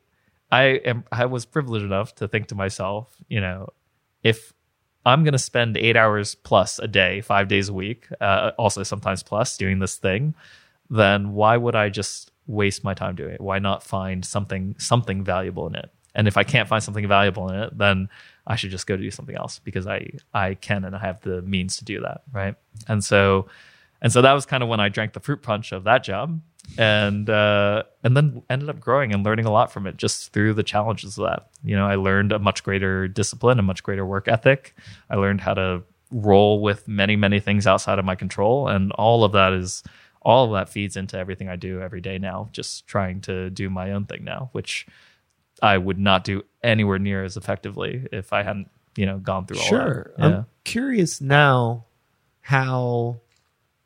[0.52, 3.70] I am I was privileged enough to think to myself, you know,
[4.24, 4.54] if
[5.06, 8.84] I'm going to spend eight hours plus a day, five days a week, uh, also
[8.84, 10.36] sometimes plus doing this thing,
[10.90, 13.42] then why would I just waste my time doing it?
[13.42, 15.92] Why not find something something valuable in it?
[16.16, 18.10] And if I can't find something valuable in it, then
[18.48, 21.42] I should just go do something else because I I can and I have the
[21.42, 22.56] means to do that, right?
[22.88, 23.48] And so
[24.02, 26.40] and so that was kind of when I drank the fruit punch of that job,
[26.78, 30.54] and uh, and then ended up growing and learning a lot from it just through
[30.54, 31.50] the challenges of that.
[31.64, 34.76] You know, I learned a much greater discipline, a much greater work ethic.
[35.10, 39.24] I learned how to roll with many many things outside of my control, and all
[39.24, 39.84] of that is
[40.22, 42.50] all of that feeds into everything I do every day now.
[42.52, 44.88] Just trying to do my own thing now, which
[45.62, 49.60] I would not do anywhere near as effectively if I hadn't you know gone through
[49.60, 50.12] all Sure.
[50.18, 50.30] that.
[50.30, 50.38] Yeah.
[50.38, 51.86] I'm curious now
[52.42, 53.22] how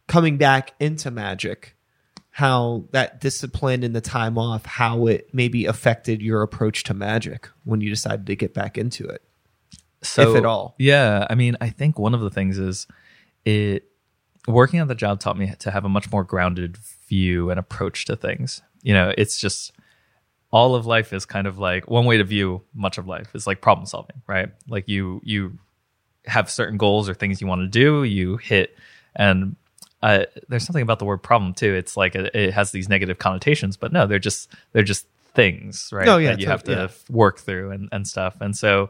[0.07, 1.75] coming back into magic,
[2.31, 7.49] how that discipline and the time off, how it maybe affected your approach to magic
[7.63, 9.21] when you decided to get back into it.
[10.01, 10.75] So, if at all.
[10.77, 12.87] Yeah, I mean, I think one of the things is
[13.45, 13.85] it
[14.47, 18.05] working on the job taught me to have a much more grounded view and approach
[18.05, 18.61] to things.
[18.81, 19.71] You know, it's just
[20.53, 23.47] all of life is kind of like one way to view much of life is
[23.47, 24.49] like problem solving, right?
[24.67, 25.57] Like you you
[26.25, 28.77] have certain goals or things you want to do, you hit
[29.15, 29.55] and
[30.03, 31.73] uh, there's something about the word problem too.
[31.73, 35.89] It's like it, it has these negative connotations, but no, they're just they're just things,
[35.91, 36.07] right?
[36.07, 36.87] Oh, yeah, that you have to yeah.
[37.09, 38.37] work through and, and stuff.
[38.39, 38.89] And so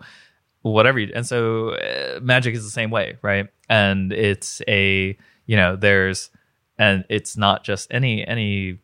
[0.64, 5.58] whatever you and so uh, magic is the same way right and it's a you
[5.58, 6.30] know there's
[6.78, 8.80] and it's not just any any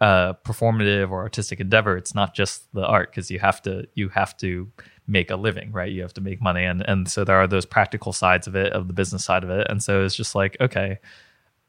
[0.00, 4.10] uh performative or artistic endeavor it's not just the art because you have to you
[4.10, 4.70] have to
[5.06, 5.92] make a living right?
[5.92, 6.64] You have to make money.
[6.64, 9.50] And and so there are those practical sides of it of the business side of
[9.50, 9.66] it.
[9.70, 10.98] And so it's just like okay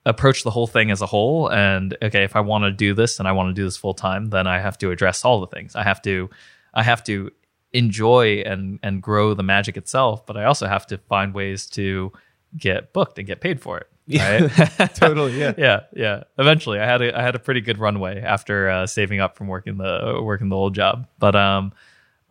[0.06, 1.50] approach the whole thing as a whole.
[1.52, 3.94] And okay if i want to do this and i want to do this full
[3.94, 5.76] time then i have to address all the things.
[5.76, 6.30] I have to
[6.74, 7.32] i have to
[7.74, 12.13] enjoy and and grow the magic itself but i also have to find ways to
[12.56, 14.50] get booked and get paid for it right
[14.96, 15.54] Totally, yeah.
[15.58, 19.20] yeah yeah eventually i had a i had a pretty good runway after uh, saving
[19.20, 21.74] up from working the working the old job but um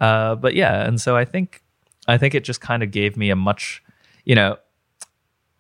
[0.01, 1.63] uh but yeah and so i think
[2.09, 3.83] i think it just kind of gave me a much
[4.25, 4.57] you know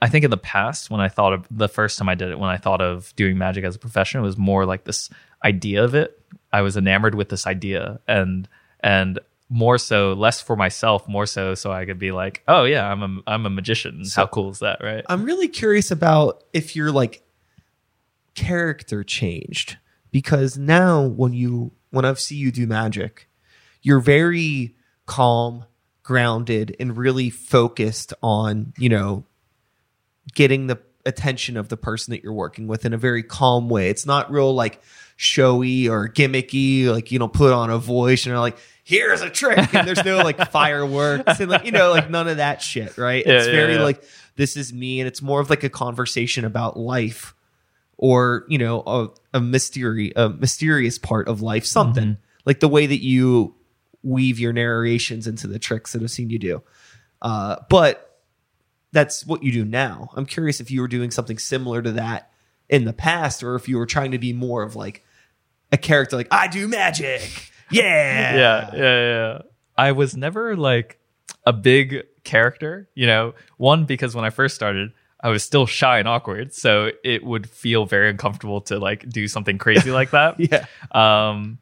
[0.03, 2.39] I think in the past, when I thought of the first time I did it,
[2.39, 5.09] when I thought of doing magic as a profession, it was more like this
[5.43, 6.21] idea of it.
[6.53, 8.47] I was enamored with this idea, and
[8.81, 12.91] and more so, less for myself, more so, so I could be like, oh yeah,
[12.91, 14.03] I'm a I'm a magician.
[14.15, 15.05] How cool is that, right?
[15.09, 17.23] I'm really curious about if your like
[18.35, 19.79] character changed
[20.11, 23.29] because now when you when I see you do magic,
[23.83, 24.75] you're very
[25.07, 25.65] calm,
[26.03, 29.25] grounded, and really focused on you know
[30.35, 33.91] getting the attention of the person that you're working with in a very calm way.
[33.91, 34.83] It's not real like
[35.17, 39.31] showy or gimmicky, like you know, put on a voice and you're like, here's a
[39.31, 39.75] trick.
[39.75, 43.27] And there's no like fireworks and like, you know, like none of that shit, right?
[43.27, 43.83] Yeah, it's yeah, very yeah.
[43.83, 44.05] like
[44.37, 47.35] this is me, and it's more of like a conversation about life
[47.97, 52.05] or, you know, a, a mystery, a mysterious part of life, something.
[52.05, 52.21] Mm-hmm.
[52.45, 53.55] Like the way that you
[54.03, 56.63] weave your narrations into the tricks that I've seen you do.
[57.21, 58.21] Uh, but
[58.93, 60.11] that's what you do now.
[60.15, 62.31] I'm curious if you were doing something similar to that
[62.69, 65.05] in the past, or if you were trying to be more of like
[65.73, 67.53] a character, like I do magic.
[67.71, 69.39] Yeah, yeah, yeah, yeah.
[69.77, 70.99] I was never like
[71.45, 73.35] a big character, you know.
[73.57, 77.49] One because when I first started, I was still shy and awkward, so it would
[77.49, 80.37] feel very uncomfortable to like do something crazy like that.
[80.41, 80.67] Yeah.
[80.93, 81.59] Um,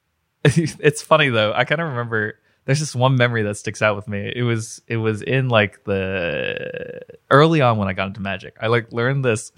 [0.44, 1.52] it's funny though.
[1.52, 4.30] I kind of remember there's this one memory that sticks out with me.
[4.34, 8.56] It was it was in like the early on when I got into Magic.
[8.60, 9.52] I like learned this.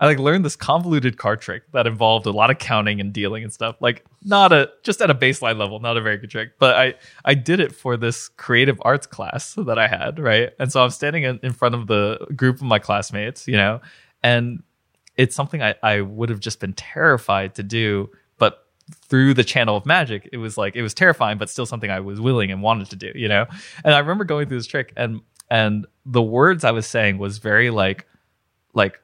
[0.00, 3.44] I like learned this convoluted card trick that involved a lot of counting and dealing
[3.44, 3.76] and stuff.
[3.80, 6.94] Like not a just at a baseline level, not a very good trick, but I
[7.24, 10.50] I did it for this creative arts class that I had, right?
[10.58, 13.82] And so I'm standing in, in front of the group of my classmates, you know,
[14.22, 14.62] and
[15.18, 18.08] it's something I, I would have just been terrified to do,
[18.38, 18.66] but
[19.02, 22.00] through the channel of magic, it was like it was terrifying, but still something I
[22.00, 23.44] was willing and wanted to do, you know?
[23.84, 27.36] And I remember going through this trick and and the words I was saying was
[27.36, 28.06] very like
[28.72, 28.98] like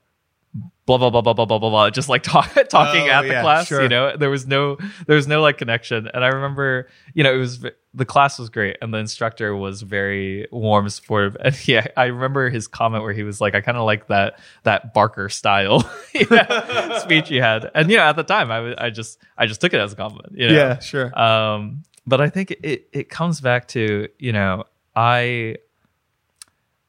[0.86, 3.28] blah blah blah blah blah blah blah blah just like talk, talking Oh, at the
[3.28, 3.82] yeah, class sure.
[3.82, 7.34] you know there was no there was no like connection and i remember you know
[7.34, 11.86] it was the class was great and the instructor was very warm supportive and yeah
[11.96, 15.28] i remember his comment where he was like i kind of like that that barker
[15.28, 15.82] style
[16.14, 19.18] you know, speech he had and you know at the time I was- I just
[19.36, 20.54] i just took it as a compliment you know?
[20.54, 21.18] Yeah, sure.
[21.18, 25.56] um but i think it it comes back to you know i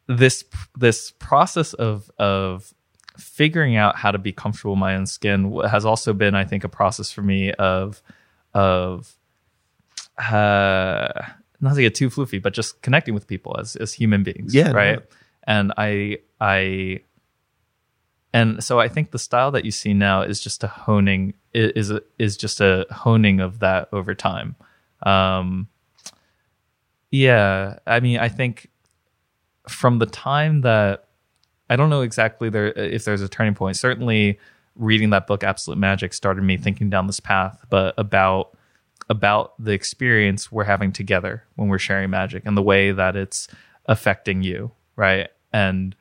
[0.07, 0.45] this
[0.77, 2.73] this process of of
[3.17, 6.63] figuring out how to be comfortable in my own skin has also been i think
[6.63, 8.01] a process for me of
[8.53, 9.15] of
[10.17, 11.09] uh
[11.61, 14.71] not to get too floofy but just connecting with people as as human beings Yeah,
[14.71, 15.05] right no.
[15.45, 17.01] and i i
[18.33, 21.89] and so i think the style that you see now is just a honing is
[21.91, 24.55] a, is just a honing of that over time
[25.03, 25.67] um
[27.11, 28.69] yeah i mean i think
[29.67, 31.06] from the time that
[31.69, 33.77] I don't know exactly there uh, if there's a turning point.
[33.77, 34.39] Certainly,
[34.75, 38.57] reading that book, Absolute Magic, started me thinking down this path, but about
[39.09, 43.47] about the experience we're having together when we're sharing magic and the way that it's
[43.85, 45.29] affecting you, right?
[45.53, 45.95] And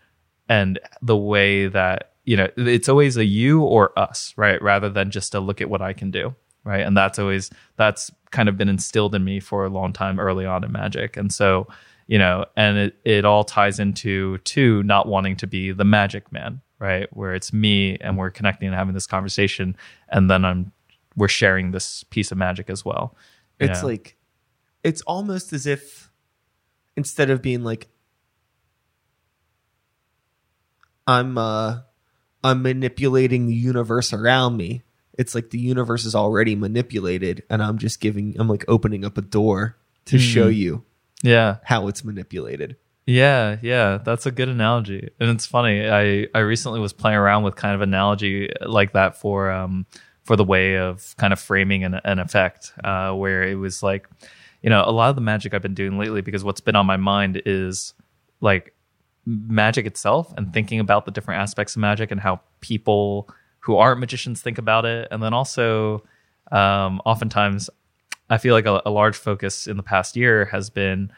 [0.48, 4.61] and the way that you know it's always a you or us, right?
[4.61, 6.81] Rather than just a look at what I can do, right?
[6.81, 10.46] And that's always that's kind of been instilled in me for a long time early
[10.46, 11.68] on in magic, and so
[12.07, 16.31] you know, and it, it all ties into two not wanting to be the magic
[16.31, 17.09] man, right?
[17.14, 19.77] Where it's me and we're connecting and having this conversation,
[20.09, 20.73] and then I'm
[21.16, 23.16] we're sharing this piece of magic as well.
[23.59, 23.88] It's know?
[23.88, 24.16] like
[24.85, 26.11] it's almost as if
[26.97, 27.88] instead of being like
[31.07, 31.81] I'm uh
[32.45, 34.83] I'm manipulating the universe around me.
[35.19, 39.19] It's like the universe is already manipulated and I'm just giving I'm like opening up
[39.19, 40.85] a door to show you
[41.26, 42.76] yeah, how it's manipulated.
[43.06, 45.10] Yeah, yeah, that's a good analogy.
[45.20, 45.88] And it's funny.
[45.88, 49.86] I I recently was playing around with kind of analogy like that for um
[50.24, 54.08] for the way of kind of framing an, an effect uh where it was like
[54.62, 56.86] you know, a lot of the magic I've been doing lately because what's been on
[56.86, 57.94] my mind is
[58.40, 58.74] like
[59.24, 63.28] magic itself and thinking about the different aspects of magic and how people
[63.60, 66.02] who aren't magicians think about it and then also
[66.52, 67.68] um oftentimes
[68.28, 71.12] I feel like a, a large focus in the past year has been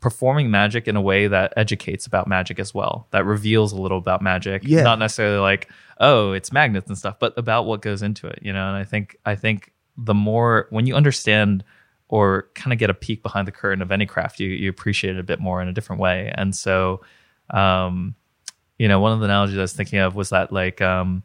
[0.00, 3.98] performing magic in a way that educates about magic as well, that reveals a little
[3.98, 4.62] about magic.
[4.64, 4.82] Yeah.
[4.82, 8.52] Not necessarily like, oh, it's magnets and stuff, but about what goes into it, you
[8.52, 8.68] know?
[8.68, 11.64] And I think I think the more when you understand
[12.08, 15.16] or kind of get a peek behind the curtain of any craft, you you appreciate
[15.16, 16.32] it a bit more in a different way.
[16.36, 17.00] And so
[17.50, 18.14] um,
[18.78, 21.22] you know, one of the analogies I was thinking of was that like um,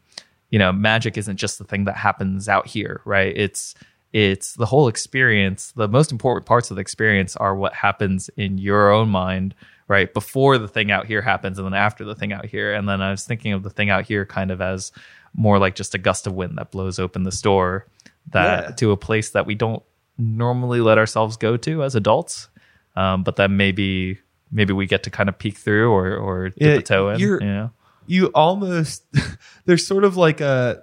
[0.50, 3.36] you know, magic isn't just the thing that happens out here, right?
[3.36, 3.74] It's
[4.12, 5.72] it's the whole experience.
[5.72, 9.54] The most important parts of the experience are what happens in your own mind,
[9.88, 10.12] right?
[10.12, 12.74] Before the thing out here happens and then after the thing out here.
[12.74, 14.92] And then I was thinking of the thing out here kind of as
[15.34, 17.86] more like just a gust of wind that blows open this door
[18.30, 18.70] that Yeah.
[18.76, 19.82] to a place that we don't
[20.18, 22.48] normally let ourselves go to as adults.
[22.94, 24.18] Um, but that maybe
[24.50, 27.18] maybe we get to kind of peek through or or dip a toe in.
[27.40, 27.70] You know?
[28.06, 29.04] you almost
[29.64, 30.82] there's sort of like a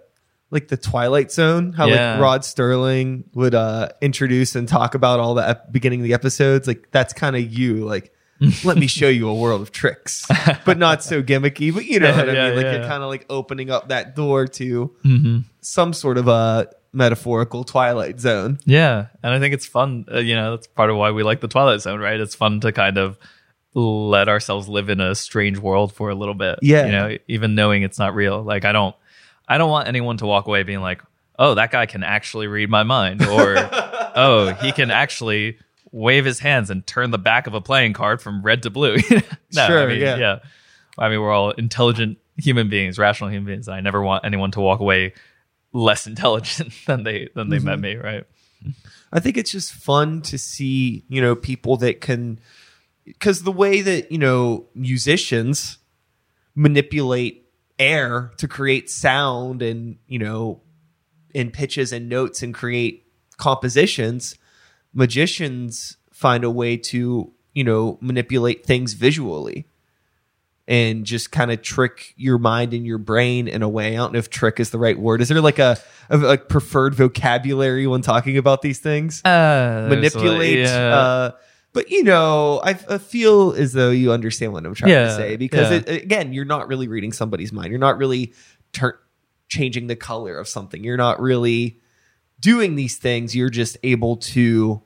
[0.51, 2.13] like the Twilight Zone, how Yeah.
[2.13, 6.13] like Rod Serling would uh introduce and talk about all the ep- beginning of the
[6.13, 6.67] episodes.
[6.67, 7.85] Like that's kind of you.
[7.85, 8.13] Like,
[8.63, 10.25] let me show you a world of tricks,
[10.65, 11.73] but not so gimmicky.
[11.73, 12.55] But you know what I Yeah, mean?
[12.55, 12.75] Like yeah.
[12.77, 15.39] you're kind of like opening up that door to Mm-hmm.
[15.61, 18.57] some sort of a metaphorical Twilight Zone.
[18.65, 20.05] Yeah, and I think it's fun.
[20.11, 22.19] Uh, you know, that's part of why we like the Twilight Zone, right?
[22.19, 23.17] It's fun to kind of
[23.75, 26.59] let ourselves live in a strange world for a little bit.
[26.61, 26.85] Yeah.
[26.87, 28.41] you know, even knowing it's not real.
[28.41, 28.95] Like I don't,
[29.49, 31.01] I don't want anyone to walk away being like,
[31.37, 33.55] "Oh, that guy can actually read my mind," or
[34.15, 35.57] "Oh, he can actually."
[35.91, 38.97] Wave his hands and turn the back of a playing card from red to blue.
[39.09, 40.17] no, Sure, I mean, yeah.
[40.17, 40.39] yeah.
[40.99, 43.67] I mean, we're all intelligent human beings, rational human beings.
[43.67, 45.13] And I never want anyone to walk away
[45.73, 47.65] less intelligent than they than they Mm-hmm.
[47.65, 48.23] met me, right?
[49.11, 52.39] I think it's just fun to see, you know, people that can,
[53.03, 55.79] because the way that, you know, musicians
[56.53, 57.48] manipulate
[57.79, 60.61] air to create sound and you know
[61.33, 63.05] in pitches and notes and create
[63.37, 64.35] compositions
[64.93, 69.65] magicians find a way to you know manipulate things visually
[70.67, 74.13] and just kind of trick your mind and your brain in a way i don't
[74.13, 75.77] know if trick is the right word is there like a,
[76.09, 80.59] a, a preferred vocabulary when talking about these things Uh, manipulate.
[80.59, 80.95] yeah.
[80.95, 81.31] Uh,
[81.71, 85.35] but you know, I, I feel as though you understand what I'm trying to say
[85.35, 85.93] because yeah.
[85.93, 87.69] it, again, you're not really reading somebody's mind.
[87.69, 88.33] You're not really
[88.73, 88.99] tur-
[89.49, 90.83] changing the color of something.
[90.83, 91.79] You're not really
[92.39, 93.35] doing these things.
[93.35, 94.81] You're just able to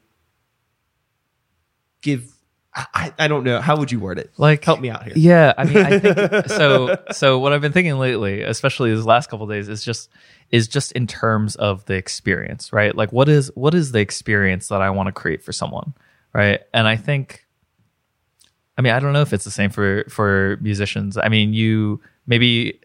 [2.02, 2.30] give.
[2.76, 3.62] I, I don't know.
[3.62, 4.34] How would you word it?
[4.38, 5.14] like Help me out here.
[5.16, 6.98] Yeah, I mean, I think so.
[7.12, 10.10] So what I've been thinking lately, especially these last couple of days, is just
[10.50, 12.96] is just in terms of the experience, right?
[12.96, 15.94] Like, what is what is the experience that I want to create for someone,
[16.34, 16.62] right?
[16.74, 17.46] And I think,
[18.78, 21.18] I mean, I don't know if it's the same for for musicians.
[21.18, 22.80] I mean, you maybe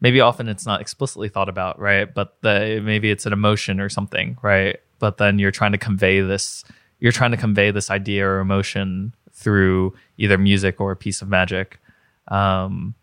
[0.00, 2.12] maybe often it's not explicitly thought about, right?
[2.12, 4.80] But the, maybe it's an emotion or something, right?
[4.98, 6.64] But then you're trying to convey this,
[6.98, 11.28] you're trying to convey this idea or emotion through either music or a piece of
[11.28, 11.80] magic.
[12.28, 12.94] Um,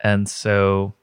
[0.00, 0.94] and so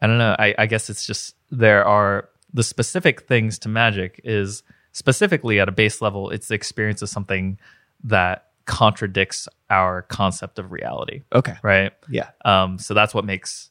[0.00, 0.34] I don't know.
[0.38, 4.62] I, I guess it's just there are the specific things to magic is
[4.96, 7.58] specifically at a base level, it's the experience of something
[8.04, 11.54] that contradicts our concept of reality, Okay.
[11.62, 11.92] right?
[12.08, 12.30] Yeah.
[12.46, 13.70] Um, so that's what makes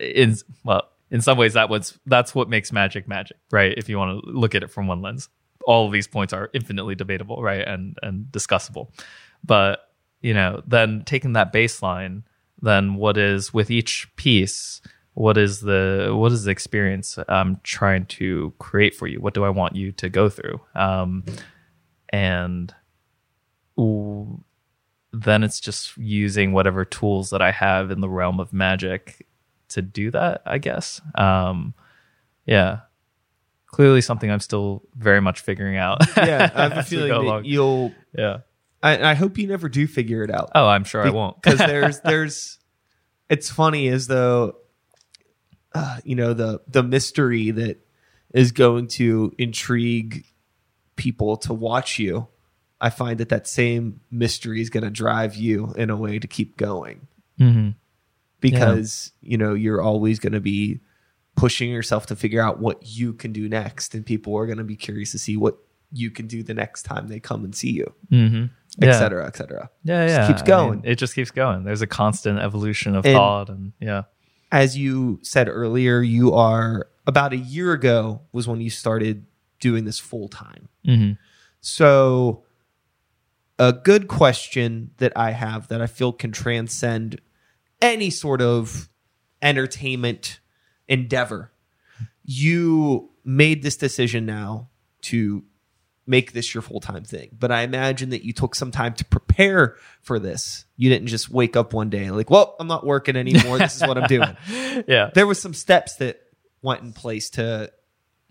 [0.00, 3.72] in well, in some ways that was that's what makes magic magic, right?
[3.78, 5.28] If you want to look at it from one lens.
[5.64, 7.66] All of these points are infinitely debatable, right?
[7.66, 8.90] And and discussable.
[9.44, 9.80] But,
[10.20, 12.24] you know, then taking that baseline,
[12.60, 14.80] then what is with each piece,
[15.18, 19.20] what is the what is the experience I'm trying to create for you?
[19.20, 20.60] What do I want you to go through?
[20.74, 21.24] Um
[22.10, 22.72] and
[25.12, 29.26] then it's just using whatever tools that I have in the realm of magic
[29.70, 31.00] to do that, I guess.
[31.16, 31.74] Um,
[32.46, 32.80] yeah.
[33.66, 35.98] Clearly something I'm still very much figuring out.
[36.16, 36.50] Yeah.
[36.54, 37.44] I have a feeling that along.
[37.44, 37.92] you'll.
[38.16, 38.38] yeah.
[38.82, 40.50] I, I hope you never do figure it out.
[40.54, 41.36] Oh, I'm sure I won't.
[41.42, 42.58] because there's there's
[43.28, 44.56] it's funny as though
[45.74, 47.78] uh, you know the the mystery that
[48.34, 50.24] is going to intrigue
[50.96, 52.26] people to watch you
[52.80, 56.26] i find that that same mystery is going to drive you in a way to
[56.26, 57.06] keep going
[57.38, 57.70] hmm
[58.40, 60.80] because you know you're always going to be
[61.36, 64.64] pushing yourself to figure out what you can do next and people are going to
[64.64, 65.56] be curious to see what
[65.92, 68.44] you can do the next time they come and see you hmm
[68.80, 68.98] et Yeah.
[68.98, 70.26] cetera et cetera Yeah, Just yeah.
[70.28, 70.80] keeps I going.
[70.82, 71.64] mean, it just keeps going.
[71.64, 74.02] There's a constant evolution of And- thought and yeah.
[74.50, 79.26] As you said earlier, you are about a year ago was when you started
[79.60, 80.68] doing this full time.
[80.84, 81.12] hmm
[81.60, 82.44] So,
[83.58, 87.20] a good question that I have that I feel can transcend
[87.82, 88.88] any sort of
[89.42, 90.38] entertainment
[90.86, 91.52] endeavor.
[92.22, 94.68] You made this decision now
[95.02, 95.44] to
[96.08, 99.04] make this your full time thing, but I imagine that you took some time to
[99.04, 100.64] prepare for this.
[100.76, 103.58] You didn't just wake up one day like, well, I'm not working anymore.
[103.58, 104.36] This is what I'm doing
[104.88, 105.10] Yeah.
[105.14, 106.20] there was some steps that
[106.62, 107.70] went in place to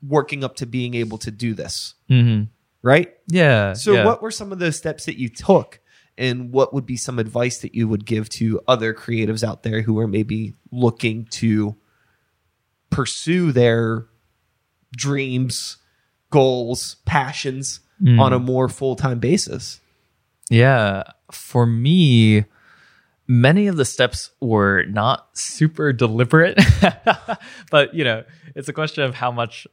[0.05, 2.43] working up to being able to do this, hmm
[2.83, 3.13] right?
[3.27, 3.73] Yeah.
[3.73, 4.05] So, yeah.
[4.05, 5.81] what were some of those steps that you took,
[6.17, 9.81] and what would be some advice that you would give to other creatives out there
[9.81, 11.75] who are maybe looking to
[12.89, 14.05] pursue their
[14.95, 15.77] dreams,
[16.37, 18.19] goals, passions Mm.
[18.21, 19.81] on a more full time basis?
[20.51, 21.01] Yeah.
[21.31, 22.45] For me,
[23.27, 26.59] many of the steps were not super deliberate,
[27.71, 28.23] but you know,
[28.55, 29.65] it's a question of how much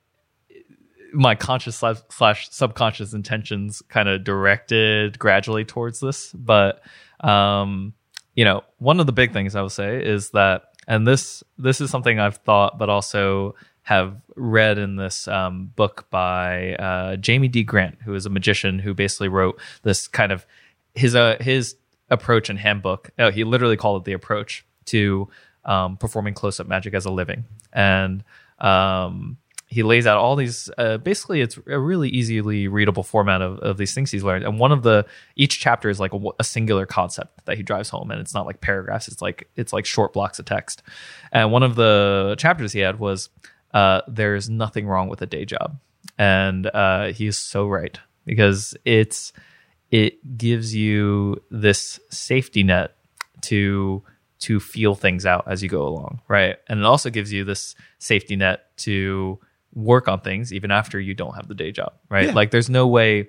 [1.13, 6.33] my conscious slash, subconscious intentions kind of directed gradually towards this.
[6.33, 6.81] But,
[7.21, 7.93] um,
[8.35, 11.81] you know, one of the big things I will say is that, and this, this
[11.81, 13.55] is something I've thought, but also
[13.85, 17.63] have read in this um, book by uh, Jamie D.
[17.63, 20.45] Grant, who is a magician who basically wrote this kind of
[20.95, 21.77] his uh, his
[22.11, 23.11] approach and handbook.
[23.19, 25.29] Oh, he literally called it the approach to
[25.65, 28.25] um, performing close up magic as a living, and
[28.59, 30.71] um, he lays out all these.
[30.79, 34.59] Uh, basically, it's a really easily readable format of, of these things he's learned, and
[34.59, 35.05] one of the
[35.37, 38.47] each chapter is like a, a singular concept that he drives home, and it's not
[38.47, 39.09] like paragraphs.
[39.09, 40.83] It's like it's like short blocks of text,
[41.33, 43.29] and one of the chapters he had was
[43.75, 45.79] uh, there's nothing wrong with a day job,
[46.17, 49.33] and uh, he's so right because it's
[49.91, 52.97] it gives you this safety net
[53.43, 54.03] to
[54.41, 56.57] to feel things out as you go along, right?
[56.69, 59.39] And it also gives you this safety net to
[59.75, 62.27] work on things even after you don't have the day job, right?
[62.27, 62.33] Yeah.
[62.33, 63.29] Like there's no way.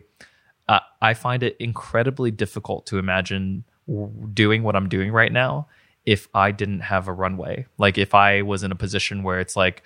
[0.68, 5.68] Uh, I find it incredibly difficult to imagine w- doing what I'm doing right now
[6.06, 7.66] if I didn't have a runway.
[7.78, 9.84] Like if I was in a position where it's like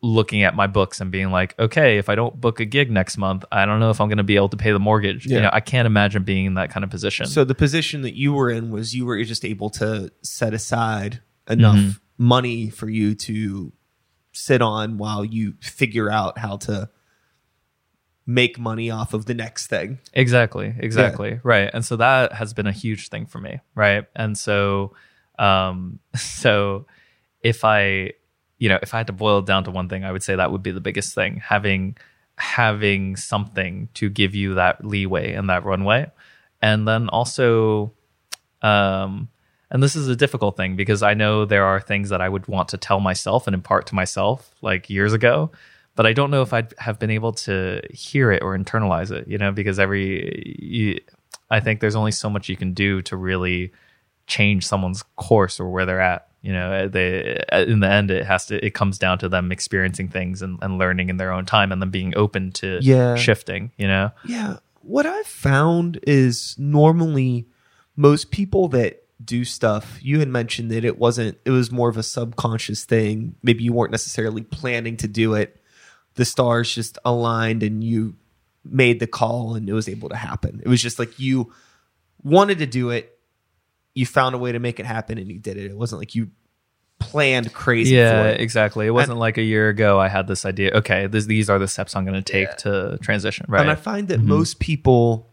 [0.00, 3.16] looking at my books and being like, okay, if I don't book a gig next
[3.18, 5.26] month, I don't know if I'm going to be able to pay the mortgage.
[5.26, 5.42] You Yeah.
[5.42, 7.26] know, I can't imagine being in that kind of position.
[7.26, 11.20] So the position that you were in was you were just able to set aside
[11.48, 11.90] enough Mm-hmm.
[12.16, 13.72] money for you to
[14.32, 16.90] sit on while you figure out how to
[18.26, 19.98] make money off of the next thing.
[20.12, 21.40] Exactly, exactly.
[21.42, 21.70] Right.
[21.72, 24.04] And so that has been a huge thing for me, right?
[24.14, 24.94] And so
[25.38, 26.86] um so
[27.42, 28.12] if I
[28.58, 30.36] you know, if I had to boil it down to one thing, I would say
[30.36, 31.96] that would be the biggest thing, having
[32.36, 36.10] having something to give you that leeway and that runway.
[36.62, 37.92] And then also
[38.62, 39.28] um
[39.70, 42.46] and this is a difficult thing because I know there are things that I would
[42.48, 45.50] want to tell myself and impart to myself like years ago,
[45.94, 49.28] but I don't know if I'd have been able to hear it or internalize it,
[49.28, 51.00] you know, because every, you,
[51.50, 53.72] I think there's only so much you can do to really
[54.26, 56.27] change someone's course or where they're at.
[56.40, 59.28] You know, uh, they, uh, in the end, it has to, it comes down to
[59.28, 62.78] them experiencing things and, and learning in their own time and then being open to
[62.80, 63.16] Yeah.
[63.16, 64.12] shifting, you know?
[64.24, 64.58] Yeah.
[64.82, 67.46] What I've found is normally
[67.96, 71.96] most people that do stuff, you had mentioned that it wasn't, it was more of
[71.96, 73.34] a subconscious thing.
[73.42, 75.60] Maybe you weren't necessarily planning to do it.
[76.14, 78.14] The stars just aligned and you
[78.64, 80.60] made the call and it was able to happen.
[80.64, 81.52] It was just like you
[82.22, 83.17] wanted to do it,
[83.98, 85.64] you found a way to make it happen and you did it.
[85.64, 86.30] It wasn't like you
[87.00, 88.40] planned crazy Yeah, for it.
[88.40, 88.86] exactly.
[88.86, 91.66] It wasn't like a year ago I had this idea, okay, this, these are the
[91.66, 93.60] steps I'm going to take to transition, right?
[93.60, 94.28] And I find that mm-hmm.
[94.28, 95.32] most people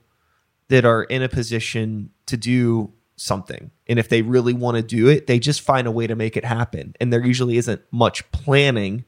[0.70, 5.10] that are in a position to do something, and if they really want to do
[5.10, 6.96] it, they just find a way to make it happen.
[7.00, 9.06] And there usually isn't much planning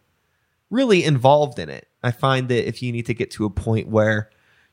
[0.69, 1.87] really involved in it.
[2.03, 4.29] I find that if you need to get to a point where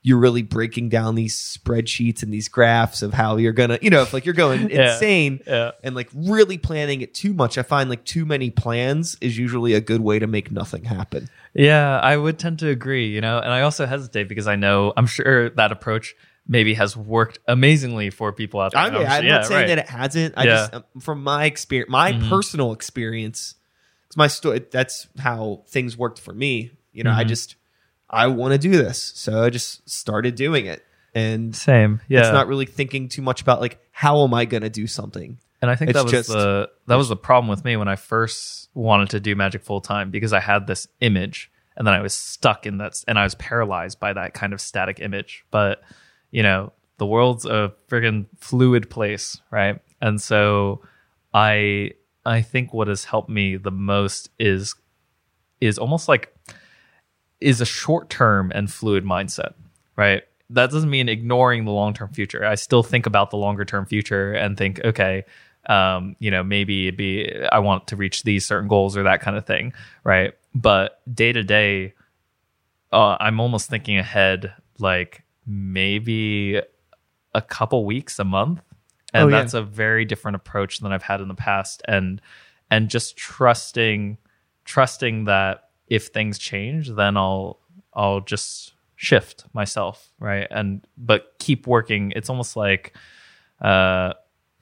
[0.07, 4.03] you're really breaking down these spreadsheets and these graphs of how you're gonna, you know,
[4.03, 4.93] if like you're going Yeah.
[4.93, 5.71] insane Yeah.
[5.83, 9.73] and like really planning it too much, I find like too many plans is usually
[9.73, 11.31] a good way to make nothing happen.
[11.55, 14.93] Yeah, I would tend to agree, you know, and I also hesitate because I know
[14.95, 16.15] I'm sure that approach
[16.47, 18.83] maybe has worked amazingly for people out there.
[18.83, 19.67] I'm sure- not saying right.
[19.69, 20.35] that it hasn't.
[20.37, 20.51] I Yeah.
[20.51, 23.55] just, um, from my experience, my personal experience,
[24.09, 24.61] it's my story.
[24.71, 26.73] That's how things worked for me.
[26.93, 27.21] You know, Mm-hmm.
[27.21, 27.57] I just,
[28.11, 30.85] I want to do this, so I just started doing it,
[31.15, 32.21] and Same, yeah.
[32.21, 35.39] it's not really thinking too much about like how am I going to do something.
[35.63, 37.89] and I think it's that was just- the that was the problem with me when
[37.89, 41.95] I first wanted to do magic full time because I had this image and then
[41.95, 45.45] I was stuck in that and I was paralyzed by that kind of static image.
[45.51, 45.83] But
[46.31, 49.81] you know, the world's a friggin' fluid place, right?
[50.01, 50.83] And so
[51.33, 51.93] I
[52.27, 54.75] I think what has helped me the most is
[55.61, 56.34] is almost like
[57.41, 59.55] is a short term and fluid mindset,
[59.97, 60.23] right?
[60.51, 62.45] That doesn't mean ignoring the long term future.
[62.45, 65.25] I still think about the longer term future and think, okay,
[65.67, 69.21] um, you know, maybe it'd be I want to reach these certain goals or that
[69.21, 69.73] kind of thing,
[70.05, 70.35] right?
[70.55, 71.95] But day to day,
[72.93, 76.61] uh, I'm almost thinking ahead, like maybe
[77.35, 78.61] a couple weeks, a month,
[79.13, 79.41] and Oh, yeah.
[79.41, 82.21] that's a very different approach than I've had in the past, and
[82.71, 84.19] and just trusting
[84.65, 87.61] trusting that if things change, then I'll
[87.93, 90.47] I'll just shift myself, right?
[90.51, 92.13] And but keep working.
[92.17, 92.97] It's almost like
[93.61, 94.15] uh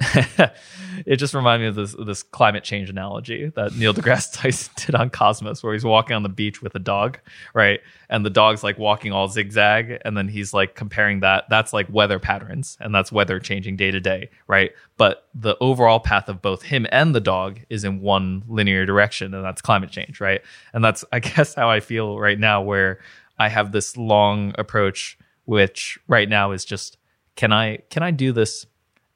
[1.06, 4.94] it just reminded me of this this climate change analogy that Neil deGrasse Tyson did
[4.94, 7.18] on Cosmos, where he's walking on the beach with a dog,
[7.54, 7.80] right?
[8.08, 11.44] And the dog's like walking all zigzag, and then he's like comparing that.
[11.48, 14.72] That's like weather patterns, and that's weather changing day to day, right?
[14.96, 19.34] But the overall path of both him and the dog is in one linear direction,
[19.34, 20.40] and that's climate change, right?
[20.72, 23.00] And that's I guess how I feel right now, where
[23.38, 26.98] I have this long approach, which right now is just
[27.36, 28.66] can I can I do this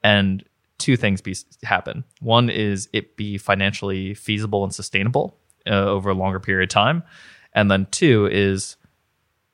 [0.02, 0.44] and
[0.78, 2.04] two things be happen.
[2.20, 7.02] One is it be financially feasible and sustainable uh, over a longer period of time,
[7.52, 8.76] and then two is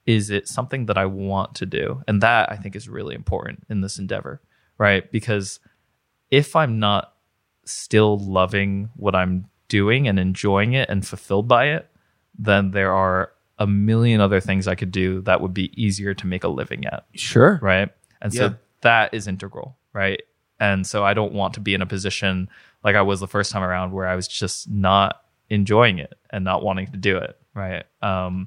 [0.05, 3.64] is it something that I want to do, and that I think is really important
[3.68, 4.41] in this endeavor,
[4.79, 5.11] right?
[5.12, 5.61] Because
[6.31, 7.14] if I'm not
[7.64, 11.89] still loving what I'm doing and enjoying it and fulfilled by it,
[12.37, 16.27] then there are a million other things I could do that would be easier to
[16.27, 17.61] make a living at Sure.
[17.62, 17.89] right?
[18.20, 18.39] And Yeah.
[18.49, 20.20] so that is integral, right?
[20.63, 22.49] And so I don't want to be in a position
[22.85, 26.45] like I was the first time around where I was just not enjoying it and
[26.45, 27.85] not wanting to do it, right?
[28.01, 28.47] Um,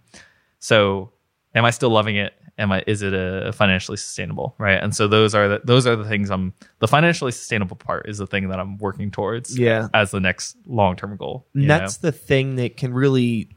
[0.59, 1.11] so
[1.53, 2.33] am I still loving it?
[2.57, 4.81] Am I is it a financially sustainable, right?
[4.81, 8.17] And so those are the those are the things I'm the financially sustainable part is
[8.17, 9.89] the thing that I'm working towards Yeah.
[9.93, 11.45] as the next long-term goal.
[11.53, 12.07] That's know?
[12.11, 13.49] the thing that can really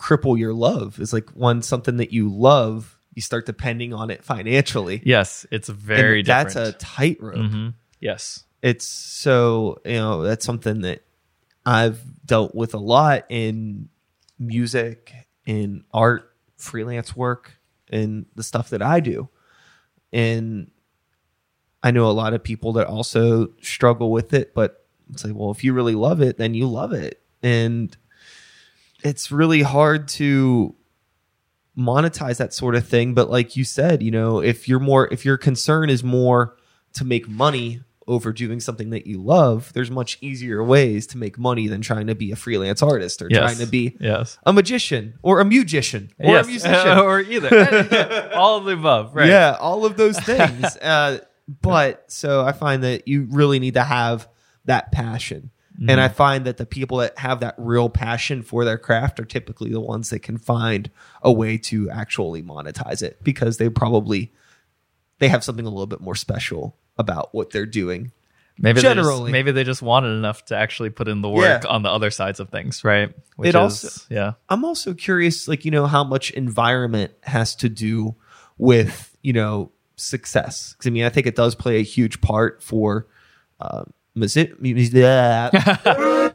[0.00, 0.98] cripple your love.
[1.00, 5.02] Is like when something that you love, you start depending on it financially.
[5.04, 6.54] yes, it's very and different.
[6.54, 7.36] that's a tightrope.
[7.36, 7.74] Mhm.
[8.06, 8.44] Yes.
[8.62, 11.02] It's so, you know, that's something that
[11.66, 13.88] I've dealt with a lot in
[14.38, 15.12] music,
[15.44, 17.58] in art, freelance work,
[17.90, 19.28] and the stuff that I do.
[20.12, 20.70] And
[21.82, 25.50] I know a lot of people that also struggle with it, but it's like, well,
[25.50, 27.20] if you really love it, then you love it.
[27.42, 27.96] And
[29.02, 30.76] it's really hard to
[31.76, 33.14] monetize that sort of thing.
[33.14, 36.56] But like you said, you know, if you're more, if your concern is more
[36.92, 41.38] to make money over doing something that you love, there's much easier ways to make
[41.38, 43.40] money than trying to be a freelance artist or Yes.
[43.40, 44.38] trying to be Yes.
[44.46, 46.46] a magician or a musician or yes.
[46.46, 46.98] a musician.
[46.98, 48.30] or either.
[48.34, 49.14] All of the above.
[49.16, 49.28] Right.
[49.28, 50.64] Yeah, all of those things.
[50.76, 51.18] uh,
[51.62, 54.28] but so I find that you really need to have
[54.66, 55.50] that passion.
[55.74, 55.90] Mm-hmm.
[55.90, 59.24] And I find that the people that have that real passion for their craft are
[59.24, 60.90] typically the ones that can find
[61.22, 64.32] a way to actually monetize it because they probably
[65.18, 68.12] they have something a little bit more special about what they're doing.
[68.58, 71.68] Maybe they just, maybe they just wanted enough to actually put in the work Yeah.
[71.68, 73.12] on the other sides of things, right?
[73.36, 74.32] Which It also- yeah.
[74.48, 78.14] I'm also curious, like, you know, how much environment has to do
[78.56, 80.74] with, you know, success.
[80.78, 83.06] 'Cause, I mean, I think it does play a huge part for,
[83.60, 83.84] uh,
[84.14, 84.54] music.
[84.62, 86.32] I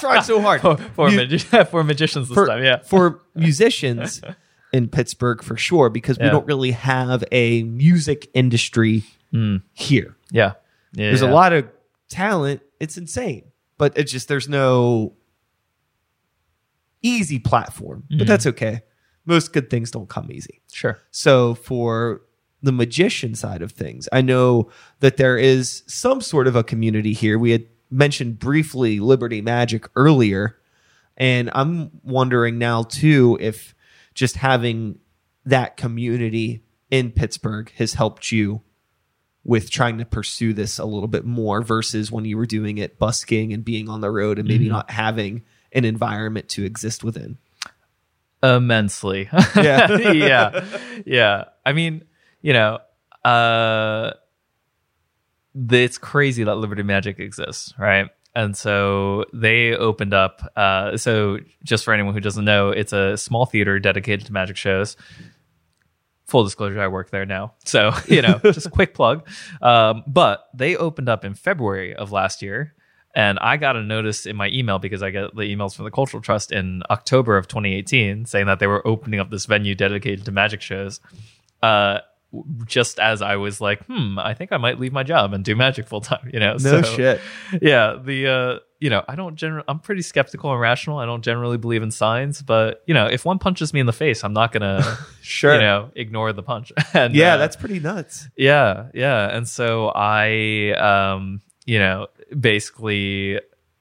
[0.00, 0.60] tried so hard.
[0.62, 2.78] For for, Mu- magi- for magicians this for, time, yeah.
[2.82, 4.20] for musicians
[4.72, 9.04] in Pittsburgh for sure, because we don't really have a music industry
[9.72, 10.16] here.
[10.30, 10.54] Yeah.
[10.92, 11.08] Yeah.
[11.08, 11.30] There's yeah.
[11.30, 11.68] a lot of
[12.08, 12.60] talent.
[12.80, 13.44] It's insane,
[13.78, 15.14] but it's just there's no
[17.02, 18.04] easy platform.
[18.04, 18.18] Mm-hmm.
[18.18, 18.82] But that's okay.
[19.24, 20.62] Most good things don't come easy.
[20.70, 20.98] Sure.
[21.10, 22.22] So for
[22.62, 24.70] the magician side of things, I know
[25.00, 27.38] that there is some sort of a community here.
[27.38, 30.58] We had mentioned briefly Liberty Magic earlier,
[31.16, 33.74] and I'm wondering now too if
[34.14, 34.98] just having
[35.44, 38.62] that community in Pittsburgh has helped you
[39.44, 42.98] with trying to pursue this a little bit more versus when you were doing it
[42.98, 47.38] busking and being on the road and maybe not having an environment to exist within.
[48.42, 49.28] immensely.
[49.56, 49.98] Yeah.
[50.12, 50.64] yeah.
[51.06, 51.44] Yeah.
[51.64, 52.04] I mean,
[52.40, 52.78] you know,
[53.24, 54.12] uh
[55.54, 58.08] the, it's crazy that Liberty Magic exists, right?
[58.34, 63.16] And so they opened up uh so just for anyone who doesn't know, it's a
[63.16, 64.96] small theater dedicated to magic shows.
[66.32, 67.52] Full disclosure, I work there now.
[67.66, 69.28] So, you know, just a quick plug.
[69.60, 72.72] Um, but they opened up in February of last year.
[73.14, 75.90] And I got a notice in my email because I get the emails from the
[75.90, 80.24] Cultural Trust in October of 2018 saying that they were opening up this venue dedicated
[80.24, 81.00] to magic shows.
[81.62, 81.98] Uh,
[82.64, 85.54] just as I was like, hmm, I think I might leave my job and do
[85.54, 86.30] magic full time.
[86.32, 87.20] You know, No So, shit.
[87.60, 89.64] Yeah, the uh, you know, I don't generally.
[89.68, 90.98] I'm pretty skeptical and rational.
[90.98, 93.92] I don't generally believe in signs, but you know, if one punches me in the
[93.92, 95.54] face, I'm not gonna, Sure.
[95.54, 96.72] you know, ignore the punch.
[96.94, 98.28] and, Yeah, uh, that's pretty nuts.
[98.36, 99.28] yeah, yeah.
[99.36, 102.08] And so I, um, you know,
[102.38, 103.40] basically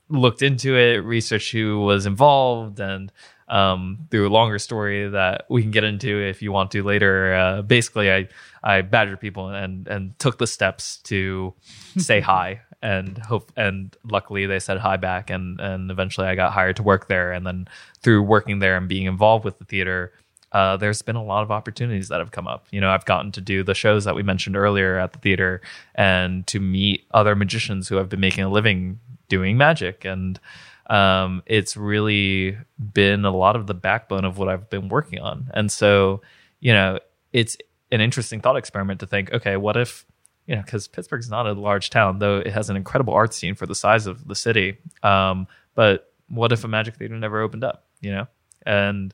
[0.09, 3.11] looked into it, researched who was involved, and
[3.51, 7.35] um, through a longer story that we can get into if you want to later.
[7.35, 8.27] Uh, basically, I
[8.63, 11.53] I badgered people and and took the steps to
[11.97, 16.51] say hi and hope and luckily they said hi back and and eventually I got
[16.51, 17.67] hired to work there and then
[18.01, 20.13] through working there and being involved with the theater
[20.51, 22.65] uh, there's been a lot of opportunities that have come up.
[22.71, 25.61] You know, I've gotten to do the shows that we mentioned earlier at the theater
[25.95, 28.99] and to meet other magicians who have been making a living
[29.29, 30.03] doing magic.
[30.03, 30.39] And
[30.87, 32.57] um, it's really
[32.93, 35.49] been a lot of the backbone of what I've been working on.
[35.53, 36.21] And so,
[36.59, 36.99] you know,
[37.33, 37.57] it's
[37.91, 40.05] an interesting thought experiment to think, okay, what if,
[40.47, 43.55] you know, because Pittsburgh's not a large town, though it has an incredible art scene
[43.55, 44.77] for the size of the city.
[45.03, 48.27] Um, but what if a magic theater never opened up, you know?
[48.65, 49.13] And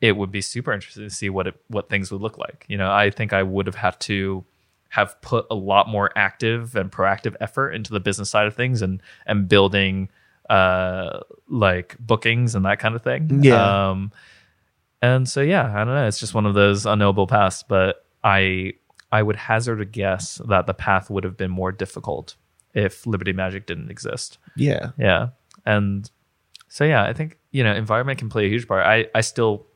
[0.00, 2.64] it would be super interesting to see what it what things would look like.
[2.68, 4.44] You know, I think I would have had to
[4.90, 8.82] have put a lot more active and proactive effort into the business side of things
[8.82, 10.08] and and building
[10.50, 13.42] uh like bookings and that kind of thing.
[13.42, 13.90] Yeah.
[13.90, 14.12] Um
[15.00, 18.74] and so yeah, I don't know, it's just one of those unknowable paths, but I
[19.12, 22.36] I would hazard a guess that the path would have been more difficult
[22.74, 24.38] if Liberty Magic didn't exist.
[24.56, 24.90] Yeah.
[24.98, 25.28] Yeah.
[25.64, 26.10] And
[26.68, 28.86] so yeah, I think, you know, environment can play a huge part.
[28.86, 29.66] I, I still,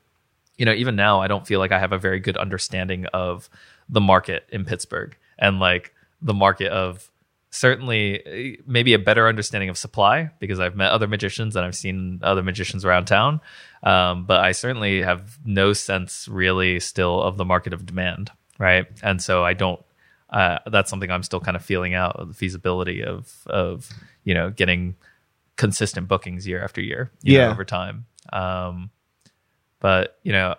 [0.56, 3.48] you know, even now I don't feel like I have a very good understanding of
[3.88, 7.10] the market in Pittsburgh and like the market of
[7.54, 11.76] certainly eh, maybe a better understanding of supply because I've met other magicians and I've
[11.76, 13.40] seen other magicians around town.
[13.84, 18.30] Um, but I certainly have no sense really still of the market of demand.
[18.58, 18.86] Right.
[19.02, 19.80] And so I don't,
[20.30, 23.88] uh, that's something I'm still kind of feeling out the feasibility of, of,
[24.24, 24.96] you know, getting
[25.56, 27.50] consistent bookings year after year, you know, Yeah.
[27.52, 28.06] over time.
[28.32, 28.90] Um,
[29.80, 30.56] but you know,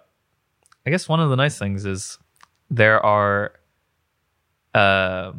[0.85, 2.17] I guess one of the nice things is
[2.69, 3.51] there are,
[4.73, 5.33] uh,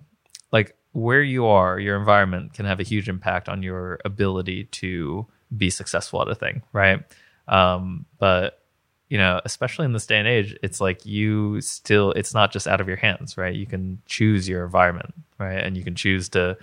[0.97, 5.68] where you are, your environment can have a huge impact on your ability to be
[5.68, 7.03] successful at a thing, right?
[7.49, 8.62] Um, but
[9.11, 12.66] you know, especially in this day and age, it's like you still, it's not just
[12.66, 13.55] out of your hands, right?
[13.55, 15.59] You can choose your environment, right?
[15.59, 16.57] And you can choose to,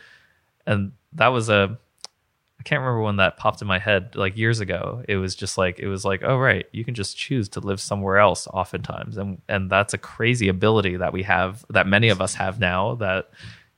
[0.65, 1.77] and that was a,
[2.59, 5.03] I can't remember when that popped in my head, like years ago.
[5.07, 7.79] It was just like, it was like, oh, right, you can just choose to live
[7.79, 9.15] somewhere else oftentimes.
[9.15, 12.95] And, and that's a crazy ability that we have, that many of us have now
[12.95, 13.29] that,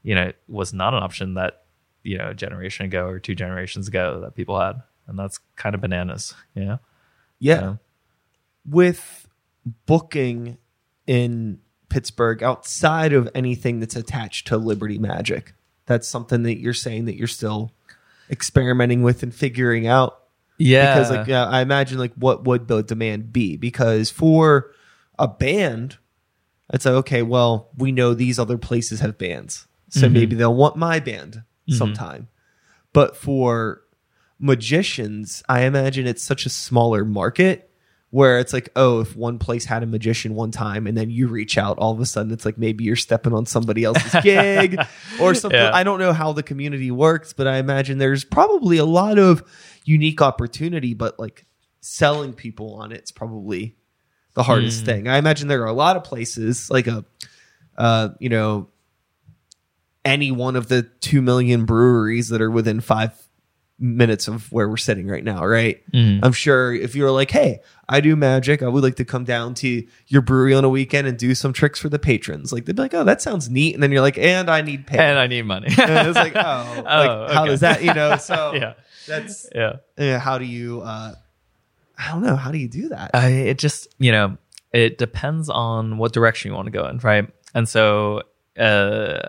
[0.05, 1.63] you know, it was not an option that,
[2.03, 4.83] you know, a generation ago or two generations ago that people had.
[5.07, 6.79] And that's kind of bananas, you know?
[7.39, 7.59] Yeah.
[7.59, 7.75] Yeah.
[8.67, 9.27] With
[9.85, 10.59] booking
[11.07, 15.53] in Pittsburgh outside of anything that's attached to Liberty Magic,
[15.87, 17.71] that's something that you're saying that you're still
[18.29, 20.19] experimenting with and figuring out.
[20.59, 20.93] Yeah.
[20.93, 23.57] Because like yeah, I imagine like what would the demand be?
[23.57, 24.71] Because for
[25.17, 25.97] a band,
[26.71, 30.11] it's like okay, well we know these other places have bands, so Mhm.
[30.11, 31.77] maybe they'll want my band Mhm.
[31.77, 32.27] sometime.
[32.93, 33.81] But for
[34.39, 37.69] magicians, I imagine it's such a smaller market
[38.11, 41.27] where it's like, oh, if one place had a magician one time and then you
[41.27, 44.77] reach out, all of a sudden it's like maybe you're stepping on somebody else's gig
[45.19, 45.59] or something.
[45.59, 45.71] Yeah.
[45.73, 49.43] I don't know how the community works, but I imagine there's probably a lot of
[49.83, 51.45] unique opportunity, but like
[51.81, 53.75] selling people on it's probably
[54.33, 54.85] the hardest Mm.
[54.85, 55.07] thing.
[55.07, 57.03] I imagine there are a lot of places like a,
[57.77, 58.69] uh, you know,
[60.05, 63.11] any one of the 2 million breweries that are within five
[63.77, 65.81] minutes of where we're sitting right now, right?
[65.91, 66.21] Mhm.
[66.23, 69.53] I'm sure if you're like, hey, I do magic, I would like to come down
[69.55, 72.53] to your brewery on a weekend and do some tricks for the patrons.
[72.53, 73.73] Like they'd be like, oh, that sounds neat.
[73.73, 74.99] And then you're like, and I need pay.
[74.99, 75.67] and I need money.
[75.67, 78.15] And it's like, oh, like, how does that, you know?
[78.15, 78.73] So yeah.
[79.07, 80.19] that's, Yeah.
[80.19, 81.15] how do you, uh,
[81.97, 83.11] I don't know, how do you do that?
[83.13, 84.37] I, it just, you know,
[84.71, 87.27] it depends on what direction you want to go in, right?
[87.53, 88.21] And so,
[88.57, 89.19] uh,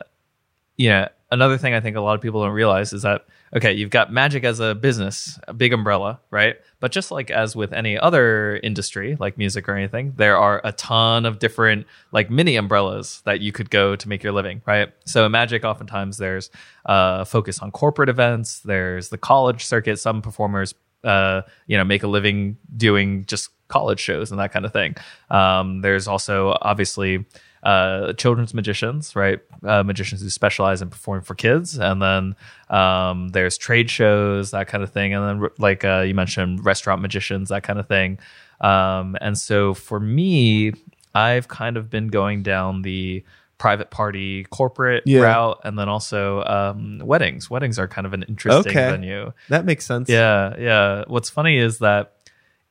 [0.77, 3.73] you know, another thing I think a lot of people don't realize is that, okay,
[3.73, 6.57] you've got magic as a business, a big umbrella, right?
[6.81, 10.73] But just like as with any other industry, like music or anything, there are a
[10.73, 14.93] ton of different like mini umbrellas that you could go to make your living, right?
[15.05, 16.51] So in magic, oftentimes there's
[16.85, 18.61] uh, focus on corporate events.
[18.61, 19.99] There's the college circuit.
[19.99, 24.65] Some performers, uh, you know, make a living doing just college shows and that kind
[24.65, 24.95] of thing.
[25.31, 27.25] Um, there's also obviously
[27.67, 29.41] uh, children's magicians, right?
[29.65, 32.37] Uh, magicians who specialize in performing for kids, and then
[32.71, 37.03] um, there's trade shows, that kind of thing, and then like uh, you mentioned, restaurant
[37.03, 38.19] magicians, that kind of thing.
[38.61, 40.73] Um, and so for me,
[41.15, 43.25] I've kind of been going down the
[43.59, 45.23] private party corporate Yeah.
[45.23, 47.49] route, and then also um, weddings.
[47.51, 48.91] Weddings are kind of an interesting Okay.
[48.91, 49.33] venue.
[49.49, 50.09] that makes sense.
[50.09, 51.05] Yeah, yeah.
[51.09, 52.13] What's funny is that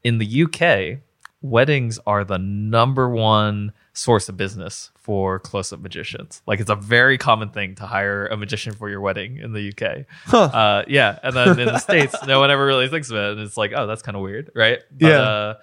[0.03, 0.99] in the UK,
[1.41, 6.41] weddings are the number one source of business for close-up magicians.
[6.45, 9.69] Like it's a very common thing to hire a magician for your wedding in the
[9.69, 10.05] UK.
[10.25, 10.37] Huh.
[10.43, 13.39] Uh, yeah, and then in the states, no one ever really thinks of it, and
[13.39, 14.79] it's like, oh, that's kind of weird, right?
[14.91, 15.19] But, Yeah.
[15.21, 15.53] uh,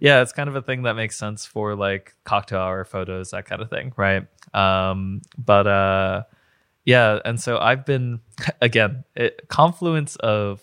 [0.00, 3.44] yeah, it's kind of a thing that makes sense for like cocktail hour photos, that
[3.44, 4.26] kind of thing, right?
[4.52, 6.22] Um, but uh,
[6.84, 8.20] yeah, and so I've been
[8.60, 10.60] again it, confluence of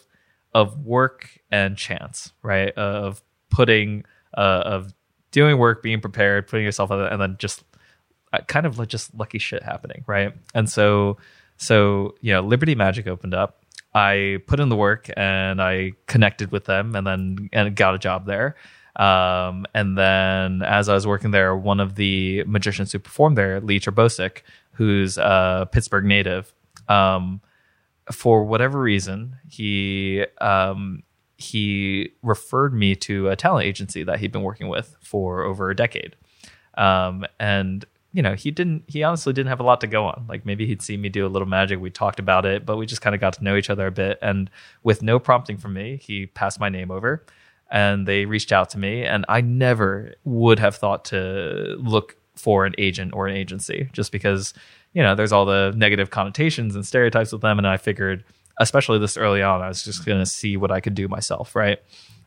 [0.54, 2.74] of work and chance, right?
[2.74, 4.04] Of putting
[4.36, 4.94] uh, of
[5.32, 7.64] doing work, being prepared, putting yourself on and then just
[8.34, 10.34] uh, kind of like just lucky shit happening, right?
[10.54, 11.18] And so
[11.58, 13.64] so you know, Liberty Magic opened up.
[13.94, 18.00] I put in the work and I connected with them, and then and got a
[18.00, 18.56] job there.
[18.96, 23.62] Um, and then as I was working there, one of the magicians who performed there,
[23.62, 24.42] Lee Terbosic,
[24.74, 26.54] who's a Pittsburgh native,
[26.88, 27.42] um,
[28.12, 31.04] for whatever reason, he um,
[31.40, 35.76] he referred me to a talent agency that he'd been working with for over a
[35.76, 36.16] decade.
[36.78, 38.84] Um, and you know, he didn't.
[38.88, 40.26] He honestly didn't have a lot to go on.
[40.28, 41.80] Like maybe he'd seen me do a little magic.
[41.80, 43.92] We talked about it, but we just kind of got to know each other a
[43.92, 44.18] bit.
[44.22, 44.50] And
[44.84, 47.24] with no prompting from me, he passed my name over,
[47.70, 49.04] and they reached out to me.
[49.04, 54.12] And I never would have thought to look for an agent or an agency, just
[54.12, 54.54] because
[54.94, 57.60] you know there's all the negative connotations and stereotypes with them.
[57.60, 58.24] And I figured,
[58.60, 61.56] especially this early on, I was just going to see what I could do myself,
[61.56, 61.80] right?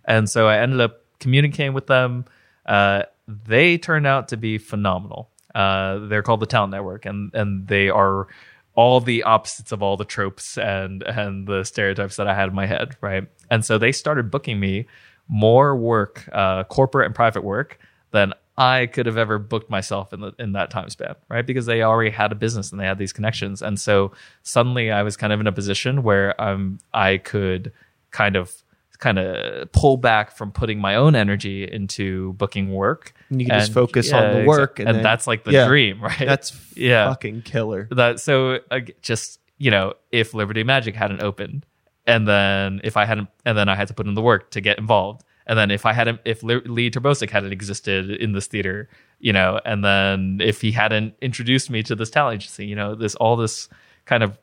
[0.04, 2.24] And so I ended up communicating with them.
[2.66, 5.30] Uh, they turned out to be phenomenal.
[5.54, 8.26] Uh, they're called the Talent Network, and and they are
[8.74, 12.54] all the opposites of all the tropes and and the stereotypes that I had in
[12.54, 13.28] my head, right?
[13.50, 14.86] And so they started booking me
[15.28, 17.78] more work, uh, corporate and private work,
[18.12, 21.46] than I could have ever booked myself in the in that time span, right?
[21.46, 25.02] Because they already had a business and they had these connections, and so suddenly I
[25.02, 27.72] was kind of in a position where um I could
[28.10, 28.52] kind of
[28.98, 33.12] kind of pull back from putting my own energy into booking work.
[33.30, 35.66] And you can just focus on the work and, and then- that's like the Yeah.
[35.66, 36.18] dream, right?
[36.24, 37.08] That's Yeah.
[37.08, 37.88] fucking killer.
[37.90, 41.64] that so uh, just you know, if Liberty Magic hadn't opened,
[42.06, 44.60] and then if I hadn't, and then I had to put in the work to
[44.60, 48.88] get involved, and then if I hadn't, if Lee Terbosic hadn't existed in this theater,
[49.18, 52.94] you know, and then if he hadn't introduced me to this talent agency, you know,
[52.94, 53.68] this all this
[54.04, 54.38] kind of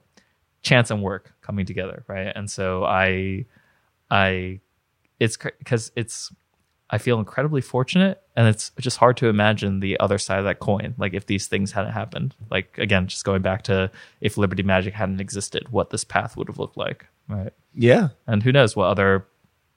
[0.62, 2.32] chance and work coming together, right?
[2.36, 3.46] And so I,
[4.12, 4.60] I,
[5.20, 6.32] it's because it's
[6.90, 10.60] I feel incredibly fortunate, and it's just hard to imagine the other side of that
[10.60, 10.96] coin.
[10.98, 13.92] Like if these things hadn't happened, like again, just going back to
[14.22, 17.54] if Liberty Magic hadn't existed, what this path would have looked like, right?
[17.76, 19.28] Yeah, and who knows what other,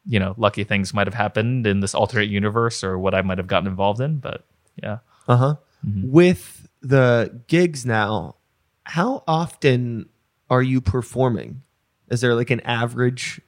[0.06, 3.38] you know, lucky things might have happened in this alternate universe, or what I might
[3.38, 4.18] have gotten involved in.
[4.18, 4.44] But
[4.82, 4.98] yeah,
[5.28, 5.54] uh huh.
[5.86, 6.10] Mm-hmm.
[6.10, 8.36] With the gigs now,
[8.84, 10.08] how often
[10.50, 11.62] are you performing?
[12.08, 13.40] Is there like an average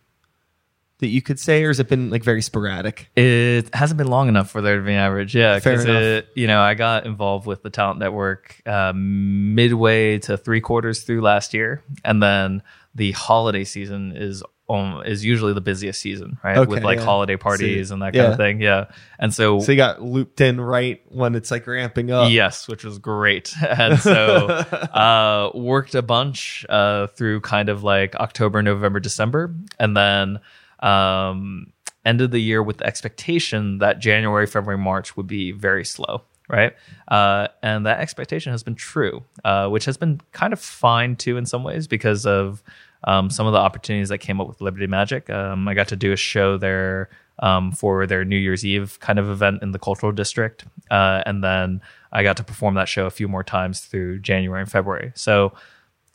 [0.99, 3.11] that you could say, or has it been like very sporadic?
[3.17, 5.35] It hasn't been long enough for there to be an average.
[5.35, 10.61] Yeah, because you know I got involved with the Talent Network uh, midway to three
[10.61, 12.63] quarters through last year, and then
[12.95, 16.57] the holiday season is um, is usually the busiest season, right?
[16.57, 17.05] Okay, With like yeah.
[17.05, 18.31] holiday parties and that kind yeah.
[18.31, 18.61] of thing.
[18.61, 18.87] Yeah.
[19.19, 22.31] And so So you got looped in right when it's like ramping up.
[22.31, 23.55] Yes, which was great.
[23.62, 29.55] And so uh worked a bunch uh through kind of like October, November, December.
[29.79, 30.41] And then
[30.85, 31.73] um,
[32.05, 36.75] ended the year with the expectation that January, February, March would be very slow, right?
[37.09, 41.37] Uh, and that expectation has been true, uh, which has been kind of fine too
[41.37, 42.62] in some ways because of
[43.05, 45.31] um, some of the opportunities that came up with Liberty Magic.
[45.31, 49.19] Um, I got to do a show there um, for their New Year's Eve kind
[49.19, 51.81] of event in the cultural district, uh, and then
[52.13, 55.13] I got to perform that show a few more times through January and February.
[55.15, 55.53] So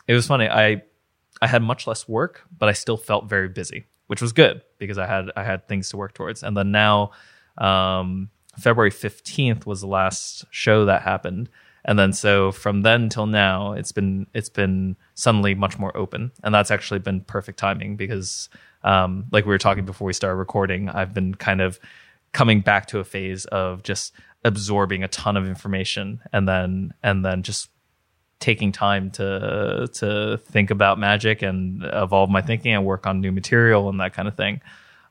[0.08, 0.48] it was funny.
[0.48, 0.84] I
[1.42, 4.98] I had much less work, but I still felt very busy which was good because
[4.98, 6.42] I had I had things to work towards.
[6.42, 7.12] And then now,
[7.60, 11.48] um, February fifteenth was the last show that happened,
[11.86, 16.32] and then so from then till now, it's been it's been suddenly much more open,
[16.44, 18.50] and that's actually been perfect timing because,
[18.84, 21.80] um, like we were talking before we started recording, I've been kind of
[22.32, 24.14] coming back to a phase of just
[24.44, 27.70] absorbing a ton of information and then and then just
[28.40, 33.32] taking time to to think about magic and evolve my thinking and work on new
[33.32, 34.62] material and that kind of thing.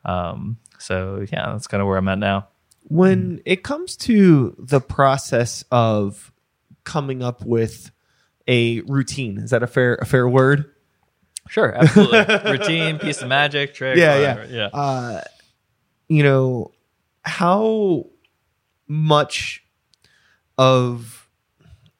[0.04, 2.48] Um, so yeah, that's kind of where I'm at now.
[2.84, 6.32] When it comes to the process of
[6.89, 7.91] coming up with
[8.49, 10.72] a routine, is that a fair a fair word?
[11.49, 12.18] Sure, absolutely.
[12.51, 13.99] routine, piece of magic, trick.
[13.99, 14.45] Yeah, whatever.
[14.47, 14.78] yeah, yeah.
[14.78, 15.20] Uh,
[16.09, 16.72] you know
[17.22, 18.07] how
[18.86, 19.62] much
[20.57, 21.28] of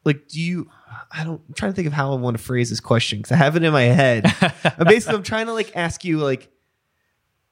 [0.05, 0.71] like do you
[1.13, 3.33] I don't I'm trying to think of how I want to phrase this question because
[3.33, 4.25] I have it in my head.
[4.87, 6.51] basically, I'm trying to like ask you like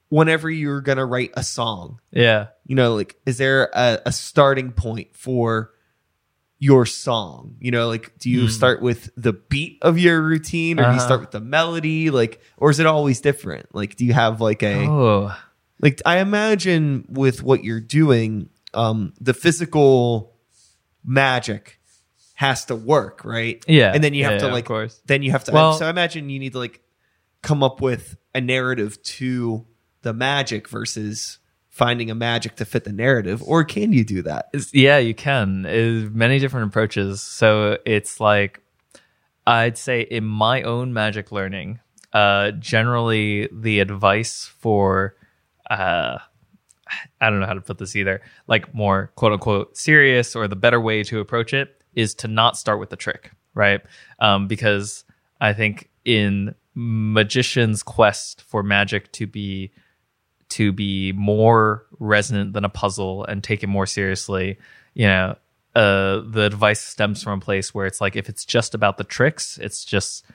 [0.09, 1.99] whenever you're gonna write a song.
[2.11, 2.47] Yeah.
[2.65, 5.71] You know, like is there a, a starting point for
[6.59, 7.55] your song?
[7.59, 8.49] You know, like do you mm.
[8.49, 10.91] start with the beat of your routine or uh-huh.
[10.91, 11.07] do you uh-huh.
[11.07, 12.09] start with the melody?
[12.09, 13.73] Like, or is it always different?
[13.73, 15.35] Like, do you have like a oh.
[15.79, 20.35] like I imagine with what you're doing, um, the physical
[21.03, 21.79] magic
[22.35, 23.63] has to work, right?
[23.67, 23.91] Yeah.
[23.93, 25.01] And then you have yeah, to like, of course.
[25.07, 25.51] then you have to.
[25.51, 26.81] Well, so I imagine you need to like
[27.41, 29.65] come up with a narrative to
[30.03, 31.39] the magic versus
[31.77, 34.49] finding a magic to fit the narrative, or can you do that?
[34.73, 35.65] Yeah, you can.
[35.67, 37.21] It's many different approaches.
[37.21, 38.61] So it's like
[39.45, 41.79] I'd say in my own magic learning,
[42.13, 45.15] uh, generally the advice for
[45.69, 46.17] uh,
[47.21, 50.55] I don't know how to put this either, like more quote unquote serious or the
[50.55, 53.81] better way to approach it is to not start with the trick, right?
[54.19, 55.03] Um, because
[55.39, 59.71] I think in magician's quest for magic to be
[60.49, 64.57] to be more resonant than a puzzle and take it more seriously,
[64.93, 65.35] you know,
[65.75, 69.03] uh, the advice stems from a place where it's like if it's just about the
[69.03, 70.25] tricks, it's just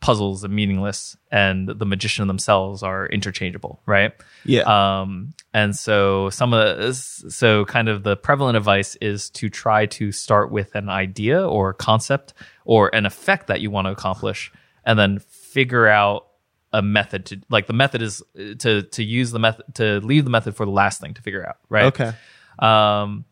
[0.00, 4.12] puzzles and meaningless and the magician themselves are interchangeable right?
[4.44, 4.62] Yeah.
[4.62, 9.86] Um and so some of the so kind of the prevalent advice is to try
[9.86, 12.32] to start with an idea or concept
[12.64, 14.50] or an effect that you want to accomplish
[14.84, 16.28] and then figure out
[16.72, 18.22] a method to like the method is
[18.58, 21.46] to to use the method to leave the method for the last thing to figure
[21.46, 21.86] out right?
[21.86, 22.12] Okay.
[22.58, 23.24] Um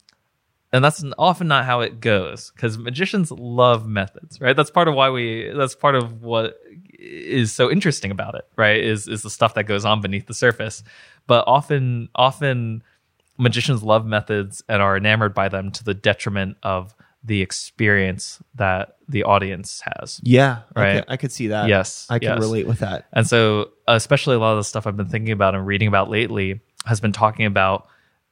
[0.70, 4.56] and that's often not how it goes because magicians love methods right?
[4.56, 6.58] That's part of why we that's part of what
[6.98, 10.34] is so interesting about it right is is the stuff that goes on beneath the
[10.34, 10.82] surface.
[11.26, 12.82] But often often
[13.38, 16.94] magicians love methods and are enamored by them to the detriment of
[17.24, 22.06] the experience that the audience has yeah right I could, I could see that yes
[22.10, 22.40] i can yes.
[22.40, 25.54] relate with that and so especially a lot of the stuff i've been thinking about
[25.54, 27.88] and reading about lately has been talking about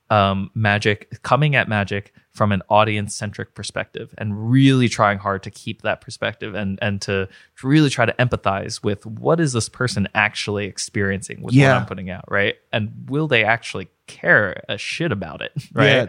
[0.09, 5.51] um, magic coming at magic from an audience centric perspective and really trying hard to
[5.51, 7.29] keep that perspective and and to
[7.65, 11.73] really try to empathize with what is this person actually experiencing with Yeah.
[11.73, 12.55] what I'm putting out, right?
[12.73, 15.87] And will they actually care a shit about it, right?
[15.87, 16.07] Yeah.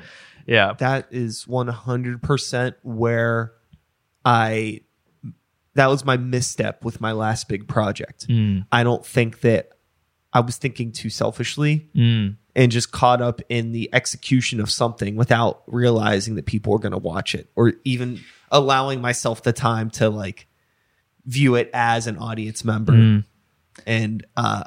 [0.48, 0.74] Yeah.
[0.80, 3.52] that is 100% where
[4.26, 4.82] I
[5.76, 8.28] that was my misstep with my last big project.
[8.28, 8.66] Mm.
[8.72, 9.70] I don't think that
[10.34, 12.38] I was thinking too selfishly Mm.
[12.56, 16.94] and just caught up in the execution of something without realizing that people were going
[16.94, 18.20] to watch it or even
[18.52, 20.48] allowing myself the time to like
[21.26, 23.26] view it as an audience member Mm.
[23.86, 24.64] and uh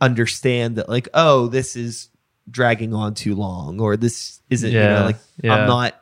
[0.00, 2.08] understand that like oh this is
[2.50, 5.54] dragging on too long or this isn't you know like yeah.
[5.54, 5.94] I'm not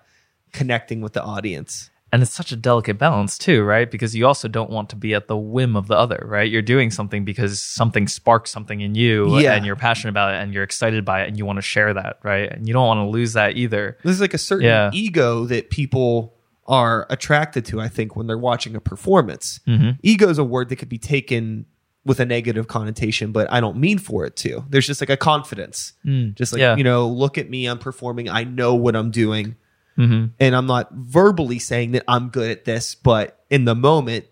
[0.52, 1.90] connecting with the audience.
[2.12, 5.12] and it's such a delicate balance too right because you also don't want to be
[5.12, 8.94] at the whim of the other right you're doing something because something sparks something in
[8.94, 9.54] you Yeah.
[9.54, 11.92] and you're passionate about it and you're excited by it and you want to share
[11.94, 14.90] that right and you don't want to lose that either There's like a certain Yeah.
[14.94, 16.32] ego that people
[16.68, 19.60] are attracted to, I think, when they're watching a performance.
[19.68, 19.98] Mhm.
[20.02, 21.64] Ego is a word that could be taken
[22.06, 24.64] with a negative connotation, but I don't mean for it to.
[24.70, 25.92] There's just like a confidence.
[26.34, 26.76] Just like, Yeah.
[26.76, 29.56] you know, look at me, I'm performing, I know what I'm doing.
[29.98, 30.30] Mhm.
[30.38, 34.26] And I'm not verbally saying that I'm good at this, but in the moment,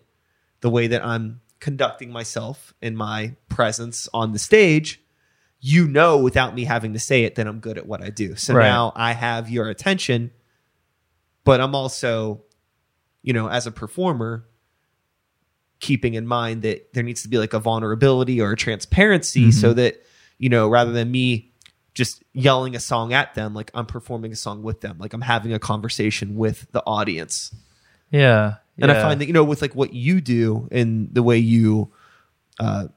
[0.61, 5.01] the way that I'm conducting myself in my presence on the stage,
[5.59, 8.35] you know without me having to say it that I'm good at what I do.
[8.35, 8.67] So Right.
[8.67, 10.31] now I have your attention,
[11.43, 12.43] but I'm also,
[13.21, 14.45] you know, as a performer,
[15.79, 19.73] keeping in mind that there needs to be like a vulnerability or a transparency so
[19.73, 20.01] that,
[20.37, 21.51] you know, rather than me
[21.93, 25.21] just yelling a song at them, like I'm performing a song with them, like I'm
[25.21, 27.53] having a conversation with the audience.
[28.11, 31.37] yeah And I find that, you know, with like what you do and the way
[31.37, 31.91] you
[32.59, 32.87] uh,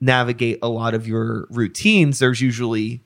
[0.00, 3.04] navigate a lot of your routines, there's usually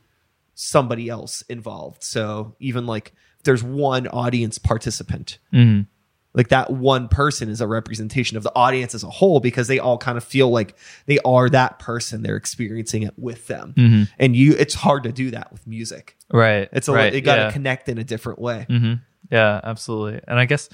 [0.54, 2.02] somebody else involved.
[2.02, 3.12] So even like
[3.44, 5.86] there's one audience participant, Mhm.
[6.32, 9.78] Like that one person is a representation of the audience as a whole because they
[9.80, 10.76] all kind of feel like
[11.06, 12.22] they are that person.
[12.22, 13.74] They're experiencing it with them.
[13.76, 14.08] Mhm.
[14.18, 16.16] And you, it's hard to do that with music.
[16.32, 17.50] right It's a, right, it got to yeah.
[17.50, 18.66] connect in a different way.
[18.68, 18.94] hmm
[19.30, 20.20] Yeah, absolutely.
[20.28, 20.68] And I guess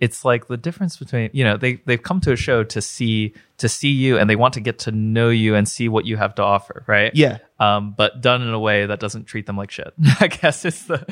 [0.00, 3.34] it's like the difference between you know they they've come to a show to see
[3.58, 6.16] to see you and they want to get to know you and see what you
[6.16, 7.12] have to offer, right?
[7.14, 7.38] Yeah.
[7.58, 9.92] Um, but done in a way that doesn't treat them like shit.
[10.20, 11.04] I guess is the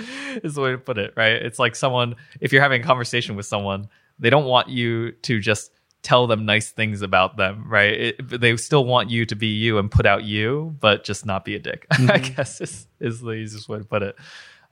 [0.44, 1.32] is the way to put it, right?
[1.32, 5.40] It's like someone if you're having a conversation with someone, they don't want you to
[5.40, 5.72] just
[6.02, 7.92] tell them nice things about them, right?
[7.92, 11.44] It, they still want you to be you and put out you, but just not
[11.44, 11.86] be a dick.
[11.90, 14.16] I guess is is the easiest way to put it.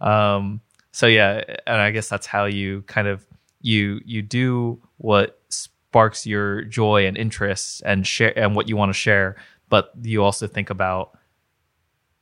[0.01, 0.61] Um,
[0.93, 3.27] so yeah, and I guess that's how you kind of
[3.65, 8.91] you you do what sparks your joy and interests and share and what you want
[8.91, 9.37] to share,
[9.69, 11.17] but you also think about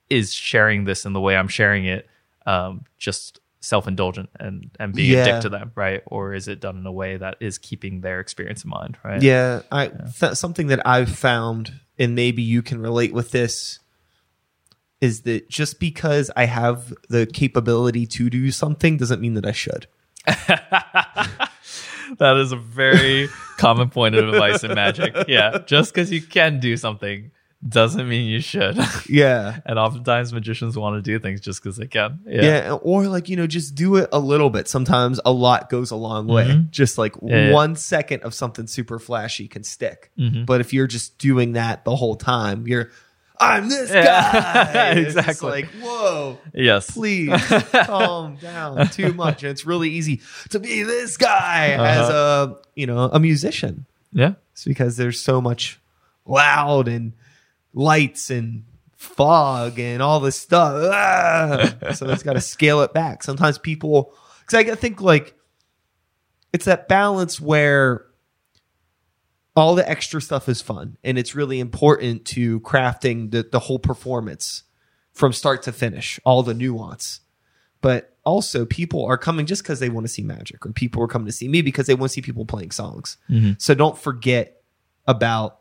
[0.08, 2.08] is sharing this in the way I'm sharing it
[2.46, 6.02] um, just self-indulgent and and being a dick to them, right?
[6.06, 9.22] Or is it done in a way that is keeping their experience in mind, right?
[9.22, 13.78] Yeah, I th- something that I've found, and maybe you can relate with this,
[15.00, 19.52] is that just because I have the capability to do something doesn't mean that I
[19.52, 19.86] should.
[22.18, 25.14] That is a very common point of advice in magic.
[25.28, 27.30] Yeah, just because you can do something
[27.66, 28.76] doesn't mean you should.
[29.08, 29.60] Yeah.
[29.64, 32.20] and oftentimes magicians want to do things just because they can.
[32.26, 32.42] Yeah.
[32.42, 32.72] Yeah.
[32.82, 34.68] or like, you know, just do it a little bit.
[34.68, 36.66] Sometimes a lot goes a long way.
[36.70, 37.28] Just like Mm-hmm.
[37.28, 37.52] Yeah, yeah.
[37.52, 40.10] one second of something super flashy can stick.
[40.18, 40.44] Mm-hmm.
[40.44, 42.90] But if you're just doing that the whole time, you're,
[43.42, 44.92] I'm this guy.
[44.96, 45.50] It's Exactly.
[45.50, 46.38] like, whoa.
[46.54, 46.90] Yes.
[46.90, 47.30] please
[47.72, 49.42] calm down too much.
[49.42, 50.20] And it's really easy
[50.50, 53.86] to be this guy as a you know a musician.
[54.12, 54.34] Yeah.
[54.52, 55.80] It's because there's so much
[56.26, 57.12] loud and
[57.74, 58.64] lights and
[58.96, 60.90] fog and all this stuff.
[60.92, 61.72] Ah!
[61.94, 63.22] so it's got to scale it back.
[63.22, 65.34] Sometimes people, because I think like
[66.52, 68.04] it's that balance where
[69.54, 73.78] all the extra stuff is fun and it's really important to crafting the, the whole
[73.78, 74.62] performance
[75.12, 77.20] from start to finish, all the nuance.
[77.82, 81.08] But also, people are coming just because they want to see magic, or people are
[81.08, 83.18] coming to see me because they want to see people playing songs.
[83.28, 83.52] Mm-hmm.
[83.58, 84.62] So don't forget
[85.06, 85.58] about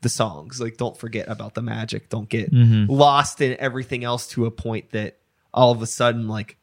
[0.00, 0.60] the songs.
[0.60, 2.08] Like, don't forget about the magic.
[2.08, 2.92] Don't get mm-hmm.
[2.92, 5.18] lost in everything else to a point that
[5.54, 6.58] all of a sudden, like,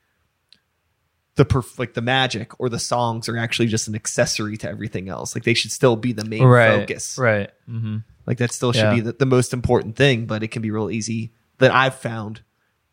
[1.39, 5.07] the perf- like the magic or the songs are actually just an accessory to everything
[5.07, 5.33] else.
[5.33, 6.81] Like they should still be the main Right.
[6.81, 7.17] focus.
[7.17, 7.49] Right.
[7.69, 7.99] Mm-hmm.
[8.27, 8.95] Like that still should Yeah.
[8.95, 12.41] be the, the most important thing, but it can be real easy that I've found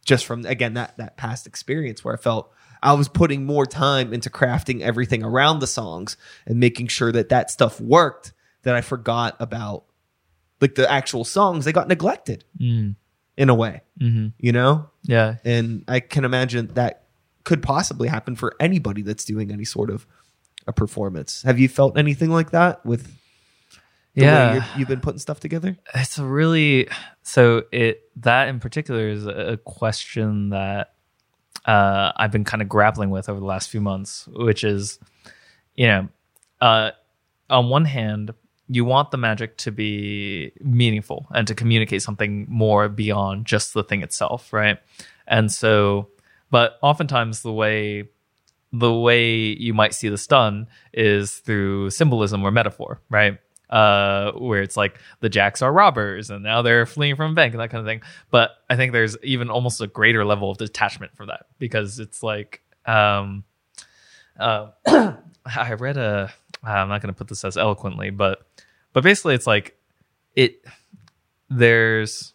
[0.04, 4.12] just from again that that past experience where I felt I was putting more time
[4.14, 6.16] into crafting everything around the songs
[6.46, 8.32] and making sure that that stuff worked
[8.62, 9.86] that I forgot about
[10.60, 12.94] like the actual songs they got neglected Mm.
[13.36, 14.28] in a way, Mm-hmm.
[14.38, 14.88] you know?
[15.02, 15.36] Yeah.
[15.44, 17.02] And I can imagine that
[17.46, 20.06] could possibly happen for anybody that's doing any sort of
[20.66, 21.42] a performance.
[21.42, 23.06] Have you felt anything like that with
[24.14, 24.64] the way yeah.
[24.76, 25.78] you've been putting stuff together?
[25.94, 26.88] it's a really
[27.22, 30.92] so it that in particular is a question that
[31.66, 34.98] uh, I've been kind of grappling with over the last few months, which is,
[35.74, 36.08] you know,
[36.60, 36.92] uh,
[37.50, 38.32] on one hand,
[38.68, 43.84] you want the magic to be meaningful and to communicate something more beyond just the
[43.84, 44.78] thing itself, right?
[45.26, 46.08] And so,
[46.56, 48.08] but oftentimes the way
[48.72, 53.38] the way you might see this done is through symbolism or metaphor, right?
[53.68, 57.52] Uh, where it's like the jacks are robbers and now they're fleeing from a bank
[57.52, 58.00] and that kind of thing.
[58.30, 62.22] But I think there's even almost a greater level of detachment from that because it's
[62.22, 63.44] like, um,
[64.40, 66.32] uh, I read a,
[66.64, 68.46] I'm not going to put this as eloquently, but,
[68.94, 69.76] but basically it's like
[70.34, 70.64] it,
[71.50, 72.32] there's,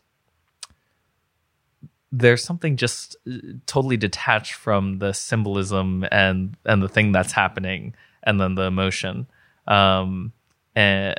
[2.11, 7.95] there's something just uh, totally detached from the symbolism and and the thing that's happening
[8.23, 9.27] and then the emotion.
[9.67, 10.33] Um
[10.75, 11.15] and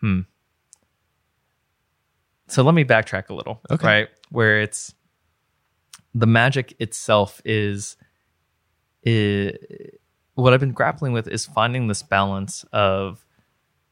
[0.00, 0.20] hmm.
[2.48, 3.86] So let me backtrack a little Okay.
[3.86, 4.08] right?
[4.30, 4.94] Where it's
[6.14, 7.96] the magic itself is
[9.06, 9.52] i
[10.34, 13.24] what i've been grappling with is finding this balance of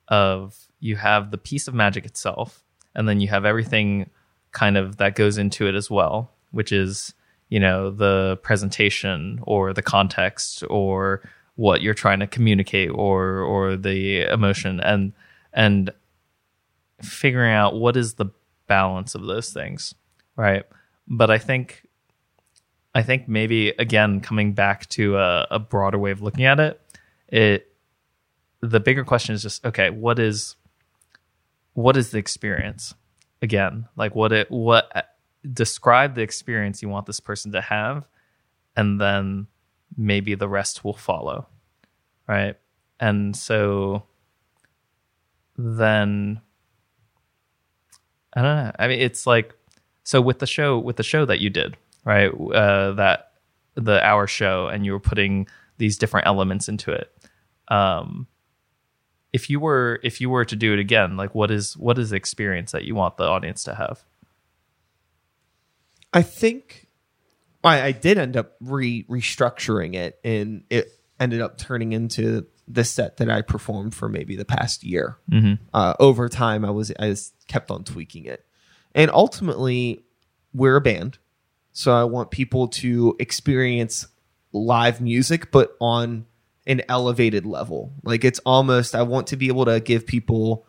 [0.09, 2.63] of you have the piece of magic itself
[2.95, 4.09] and then you have everything
[4.53, 7.15] kind of that goes into it as well which is
[7.49, 11.23] you know the presentation or the context or
[11.57, 15.13] what you're trying to communicate or or the emotion and
[15.53, 15.91] and
[17.03, 18.27] figuring out what is the
[18.67, 19.95] balance of those things
[20.37, 20.65] right?
[21.07, 21.87] But i think
[22.95, 26.81] i think maybe again coming back to a, a broader way of looking at it
[27.29, 27.73] it
[28.61, 30.57] the bigger question is just okay what is
[31.75, 32.95] what is the experience
[33.43, 35.15] again like what it what
[35.53, 38.07] describe the experience you want this person to have
[38.77, 39.47] and then
[39.97, 41.47] maybe the rest will follow
[42.31, 42.57] right?
[43.01, 44.05] And so
[45.57, 46.41] then
[48.35, 48.73] i don't know.
[48.79, 49.55] I mean it's like
[50.05, 53.33] so with the show with the show that you did right uh that
[53.75, 57.13] the hour show and you were putting these different elements into it
[57.69, 58.27] um
[59.33, 62.11] if you were if you were to do it again like what is what is
[62.11, 64.05] the experience that you want the audience to have?
[66.13, 66.89] I think
[67.63, 72.85] I, I did end up re restructuring it, and it ended up turning into the
[72.85, 75.19] set that I performed for maybe the past year.
[75.75, 78.45] Uh, over time, I was I just kept on tweaking it,
[78.95, 80.05] and ultimately,
[80.53, 81.19] we're a band,
[81.73, 84.07] so I want people to experience
[84.53, 86.27] live music, but on
[86.71, 87.93] an elevated level.
[88.05, 90.67] Like it's almost I want to be able to give people,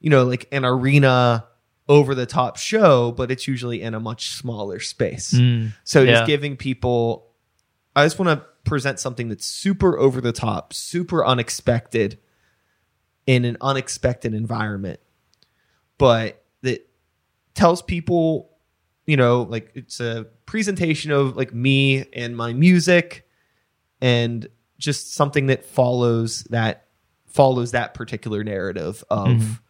[0.00, 1.46] you know, like an arena
[1.88, 5.34] over the top show, but it's usually in a much smaller space.
[5.34, 5.72] Mm.
[5.84, 6.12] So Yeah.
[6.12, 7.28] just giving people,
[7.94, 12.18] I just want to present something that's super over the top, super unexpected
[13.26, 15.00] in an unexpected environment,
[15.98, 16.88] but that
[17.54, 18.50] tells people,
[19.04, 23.28] you know, like it's a presentation of like me and my music
[24.00, 24.48] and
[24.78, 26.86] just something that follows that
[27.26, 29.60] follows that particular narrative of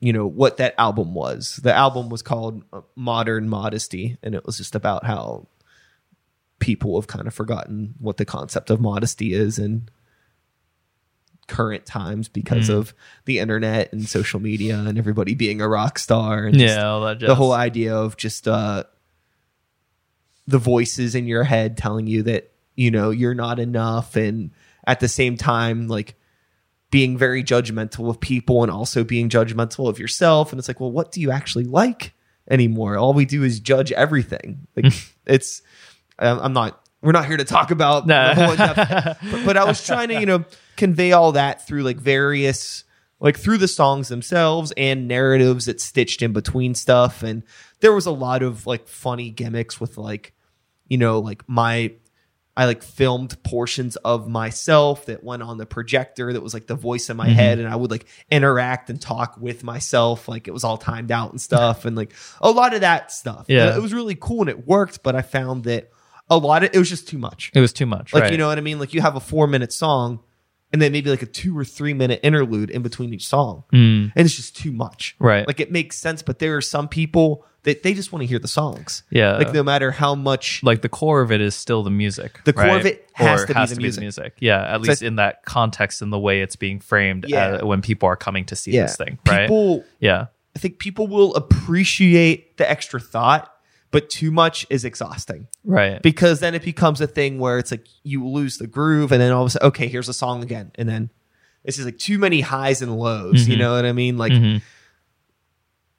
[0.00, 1.56] you know what that album was.
[1.62, 5.48] The album was called uh, Modern Modesty, and it was just about how
[6.58, 9.88] people have kind of forgotten what the concept of modesty is in
[11.48, 16.46] current times because of the internet and social media and everybody being a rock star
[16.46, 16.82] and just yeah
[17.28, 18.82] the whole idea of just uh
[20.48, 24.14] the voices in your head telling you that you know you're not enough.
[24.16, 24.50] And
[24.86, 26.14] at the same time like
[26.90, 30.52] being very judgmental of people and also being judgmental of yourself.
[30.52, 32.14] And it's like well what do you actually like
[32.48, 32.96] anymore?
[32.96, 34.66] All we do is judge everything.
[34.76, 34.98] Like hmm.
[35.26, 35.62] it's
[36.18, 38.34] I'm not we're not here to talk about No.
[38.34, 40.44] the whole in-depth- but, but I was trying to you know
[40.76, 42.84] convey all that through like various
[43.20, 47.22] like through the songs themselves and narratives that stitched in between stuff.
[47.22, 47.42] And
[47.80, 50.32] there was a lot of like funny gimmicks with like
[50.86, 51.92] you know like my
[52.56, 56.74] I like filmed portions of myself that went on the projector that was like the
[56.74, 57.34] voice in my mm-hmm.
[57.34, 61.12] head and I would like interact and talk with myself like it was all timed
[61.12, 63.44] out and stuff and like a lot of that stuff.
[63.48, 63.76] Yeah.
[63.76, 65.90] It was really cool and it worked, but I found that
[66.30, 67.52] a lot of it was just too much.
[67.54, 68.32] it was too much Like right.
[68.32, 68.78] you know what I mean?
[68.78, 70.20] Like you have a 4 minute song
[70.76, 73.64] and then maybe like a 2 or 3 minute interlude in between each song.
[73.72, 75.16] And it's just too much.
[75.18, 75.26] Mm.
[75.26, 75.46] Right.
[75.46, 78.38] Like it makes sense, but there are some people that they just want to hear
[78.38, 79.04] the songs.
[79.08, 79.38] Yeah.
[79.38, 82.42] Like no matter how much like the core of it is still the music.
[82.44, 82.76] The core right?
[82.80, 84.34] of it has Or to be the music.
[84.38, 87.46] Yeah, at least in that context and the way it's being framed Yeah.
[87.46, 89.48] uh, when people are coming to see yeah, this thing, right?
[89.48, 93.50] people yeah, I think people will appreciate the extra thought,
[93.96, 96.02] but too much is exhausting right.
[96.02, 99.32] because then it becomes a thing where it's like you lose the groove and then
[99.32, 101.10] all of a sudden okay here's a song again and then
[101.64, 103.58] it's just like too many highs and lows you Mhm.
[103.58, 104.60] know what i mean like Mhm.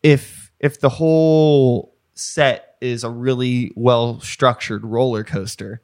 [0.04, 5.82] if if the whole set is a really well structured roller coaster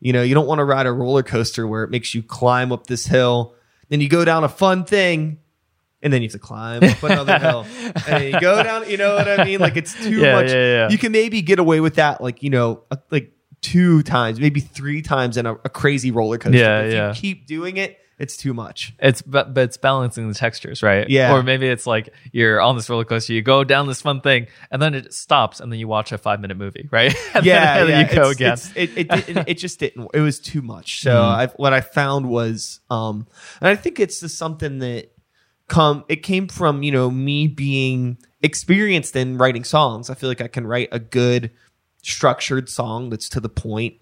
[0.00, 2.72] you know you don't want to ride a roller coaster where it makes you climb
[2.72, 3.54] up this hill
[3.88, 5.38] then you go down a fun thing
[6.04, 7.66] and then you have to climb up another hill
[8.08, 10.54] and you go down you know what i mean like it's too Yeah, much yeah,
[10.54, 10.88] yeah.
[10.90, 13.32] you can maybe get away with that like you know uh, like
[13.62, 17.08] two times maybe three times in a, a crazy roller coaster Yeah, if yeah.
[17.08, 21.10] you keep doing it it's too much It's but, but it's balancing the textures, right?
[21.10, 21.34] Yeah.
[21.34, 24.46] Or maybe it's like you're on this roller coaster, you go down this fun thing,
[24.70, 27.12] and then it stops, and then you watch a five minute movie, right?
[27.34, 28.52] and yeah, then, and then yeah, you go it's- again.
[28.52, 30.10] it's- it, it, didn't- it just didn't.
[30.14, 31.00] It was too much.
[31.00, 31.20] So.
[31.22, 33.26] I, what I found was, um,
[33.60, 35.10] and I think it's just something that
[35.68, 36.04] come.
[36.08, 40.10] It came from you know me being experienced in writing songs.
[40.10, 41.50] I feel like I can write a good
[42.02, 43.94] structured song that's to the point,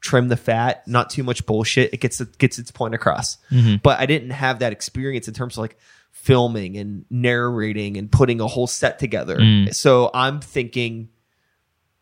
[0.00, 1.92] trim the fat, not too much bullshit.
[1.94, 3.38] It gets it gets its point across.
[3.50, 3.82] Mhm.
[3.82, 5.78] But I didn't have that experience in terms of like
[6.12, 9.38] filming and narrating and putting a whole set together.
[9.38, 9.74] Mm.
[9.74, 11.08] So I'm thinking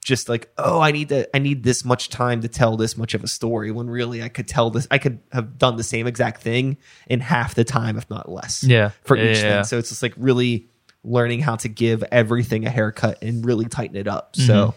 [0.05, 3.15] just like, oh, I need to I need this much time to tell this much
[3.15, 6.07] of a story when really I could tell this I could have done the same
[6.07, 6.77] exact thing
[7.09, 8.63] in half the time, if not less.
[8.63, 8.91] Yeah.
[9.03, 9.65] For Yeah, each yeah, thing.
[9.65, 10.69] So it's just like really
[11.03, 14.35] learning how to give everything a haircut and really tighten it up.
[14.35, 14.47] Mm-hmm.
[14.47, 14.75] So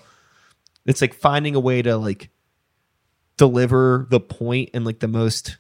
[0.86, 2.30] it's like finding a way to like
[3.36, 5.58] deliver the point in like the most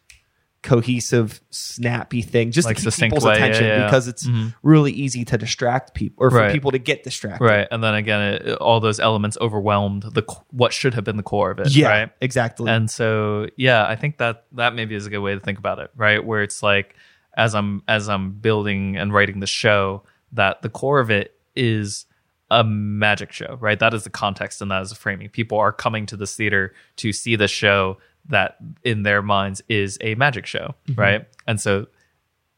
[0.63, 3.85] cohesive, snappy thing, just Like to keep people's way, attention yeah.
[3.85, 4.53] because it's Mhm.
[4.63, 6.51] really easy to distract people or for Right.
[6.51, 7.43] people to get distracted.
[7.45, 11.23] Right, and then again, it, all those elements overwhelmed the what should have been the
[11.23, 11.75] core of it.
[11.75, 12.09] Yeah, right.
[12.21, 12.69] exactly.
[12.71, 15.79] And so, yeah, I think that that maybe is a good way to think about
[15.79, 16.23] it, right?
[16.23, 16.95] Where it's like
[17.38, 20.03] as I'm as I'm building and writing the show,
[20.34, 22.05] that the core of it is
[22.49, 23.77] a magic show, right?
[23.77, 25.29] That is the context and that is the framing.
[25.29, 27.97] People are coming to this theater to see the show
[28.30, 31.26] that in their minds is a magic show, right?
[31.48, 31.88] And so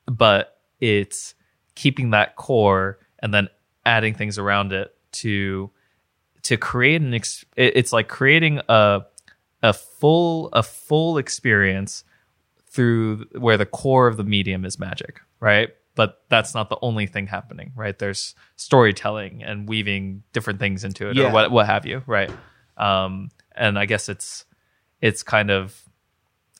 [0.07, 1.35] but it's
[1.75, 3.47] keeping that core and then
[3.85, 5.69] adding things around it to
[6.43, 9.01] to create an ex- it's like creating a
[9.61, 12.03] a full a full experience
[12.67, 17.05] through where the core of the medium is magic right but that's not the only
[17.07, 21.29] thing happening right there's storytelling and weaving different things into it Yeah.
[21.29, 22.31] or what what have you right
[22.77, 24.45] um and i guess it's
[25.01, 25.81] it's kind of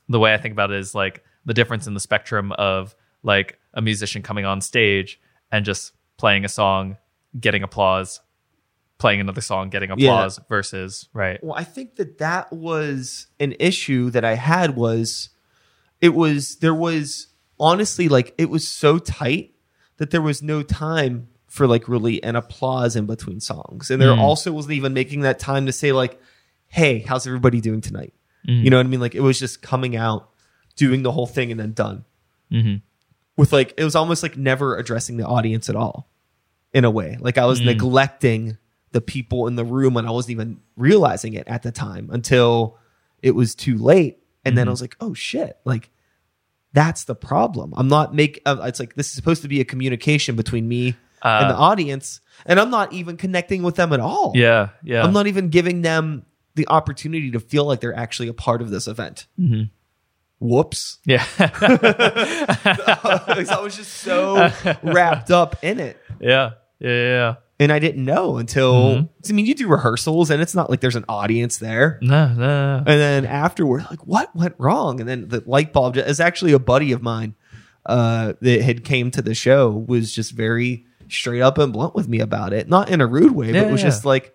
[0.07, 3.59] the way I think about it is like the difference in the spectrum of like
[3.73, 5.19] a musician coming on stage
[5.51, 6.97] and just playing a song,
[7.39, 8.21] getting applause,
[8.97, 9.93] playing another song, getting Yeah.
[10.11, 11.41] applause versus right.
[11.43, 15.29] Well, I think that that was an issue that I had was
[16.01, 17.27] it was there was
[17.59, 19.53] honestly like it was so tight
[19.97, 23.89] that there was no time for like really an applause in between songs.
[23.91, 24.19] And there Mm.
[24.19, 26.19] also wasn't even making that time to say like,
[26.67, 28.13] "Hey, how's everybody doing tonight?"
[28.47, 28.63] Mm.
[28.63, 28.99] You know what I mean?
[28.99, 30.29] Like it was just coming out,
[30.75, 32.05] doing the whole thing and then done.
[32.51, 32.75] hmm
[33.37, 36.09] With like it was almost like never addressing the audience at all
[36.73, 37.17] in a way.
[37.19, 37.65] Like I was Mm.
[37.65, 38.57] neglecting
[38.91, 42.77] the people in the room and I wasn't even realizing it at the time until
[43.21, 44.17] it was too late.
[44.45, 44.73] And then I Mhm.
[44.73, 45.89] was like, oh shit, like
[46.73, 47.73] that's the problem.
[47.75, 48.41] I'm not make.
[48.45, 51.59] Uh, it's like this is supposed to be a communication between me and the Uh,
[51.59, 54.31] audience, and I'm not even connecting with them at all.
[54.35, 55.03] yeah, yeah.
[55.03, 56.25] I'm not even giving them
[56.55, 59.27] the opportunity to feel like they're actually a part of this event.
[59.39, 59.69] Mhm.
[60.39, 60.99] Whoops.
[61.05, 61.23] Yeah.
[61.39, 64.51] I was just so
[64.83, 65.97] wrapped up in it.
[66.19, 66.51] yeah.
[66.79, 66.89] Yeah.
[66.89, 67.35] Yeah.
[67.61, 69.09] And I didn't know until Mhm.
[69.29, 71.99] I mean you do rehearsals and it's not like there's an audience there.
[72.01, 72.77] No, no, no.
[72.77, 74.99] And then afterward, like what went wrong?
[75.01, 77.35] And then the light bulb is actually a buddy of mine
[77.85, 82.07] uh, that had came to the show was just very straight up and blunt with
[82.07, 82.69] me about it.
[82.69, 83.87] Not in a rude way, but Yeah, it was yeah.
[83.87, 84.33] just like,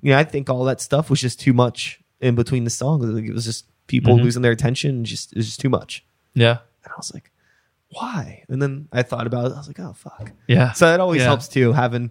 [0.00, 3.04] you know, I think all that stuff was just too much in between the songs.
[3.04, 4.22] Like, it was just people Mhm.
[4.22, 5.04] losing their attention.
[5.04, 6.04] Just it was just too much.
[6.34, 6.58] Yeah.
[6.84, 7.30] And I was like,
[7.90, 8.44] why?
[8.48, 9.54] And then I thought about it.
[9.54, 10.32] I was like, oh fuck.
[10.46, 10.72] Yeah.
[10.72, 11.26] So that always Yeah.
[11.28, 12.10] helps too, having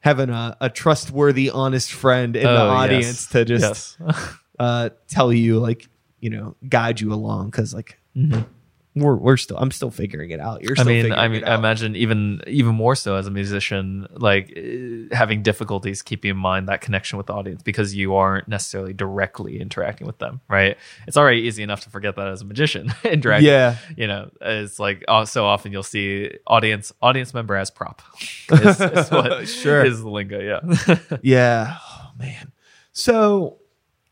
[0.00, 3.26] having a, a trustworthy, honest friend in the Oh, audience yes.
[3.30, 4.34] to just Yes.
[4.58, 5.88] uh, tell you, like,
[6.20, 7.50] you know, guide you along.
[7.50, 8.46] Because like Mhm.
[8.94, 10.62] We're we're still, I'm still figuring it out.
[10.62, 14.52] You're I mean, I mean, I imagine even even more so as a musician, like
[14.54, 18.92] uh, having difficulties keeping in mind that connection with the audience because you aren't necessarily
[18.92, 20.76] directly interacting with them, right?
[21.06, 23.48] It's already easy enough to forget that as a magician interacting.
[23.48, 23.76] Yeah.
[23.96, 28.02] you know, it's like oh, so often you'll see audience audience member as prop.
[28.50, 29.84] Is, is what Sure.
[29.84, 30.96] is the lingo, yeah.
[31.22, 31.76] Yeah.
[31.80, 32.52] Oh, man.
[32.92, 33.58] So,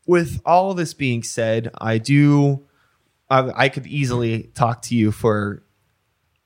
[0.07, 2.65] with all this being said, I do.
[3.31, 5.63] I, I could easily talk to you for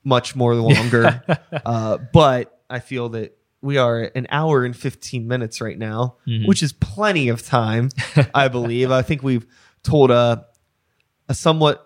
[0.04, 1.22] much more longer,
[1.66, 6.46] uh, but I feel that we are an hour and 15 minutes right now, Mhm.
[6.46, 7.88] which is plenty of time,
[8.34, 8.90] I believe.
[8.92, 9.46] I think we've
[9.82, 10.46] told a,
[11.28, 11.82] a somewhat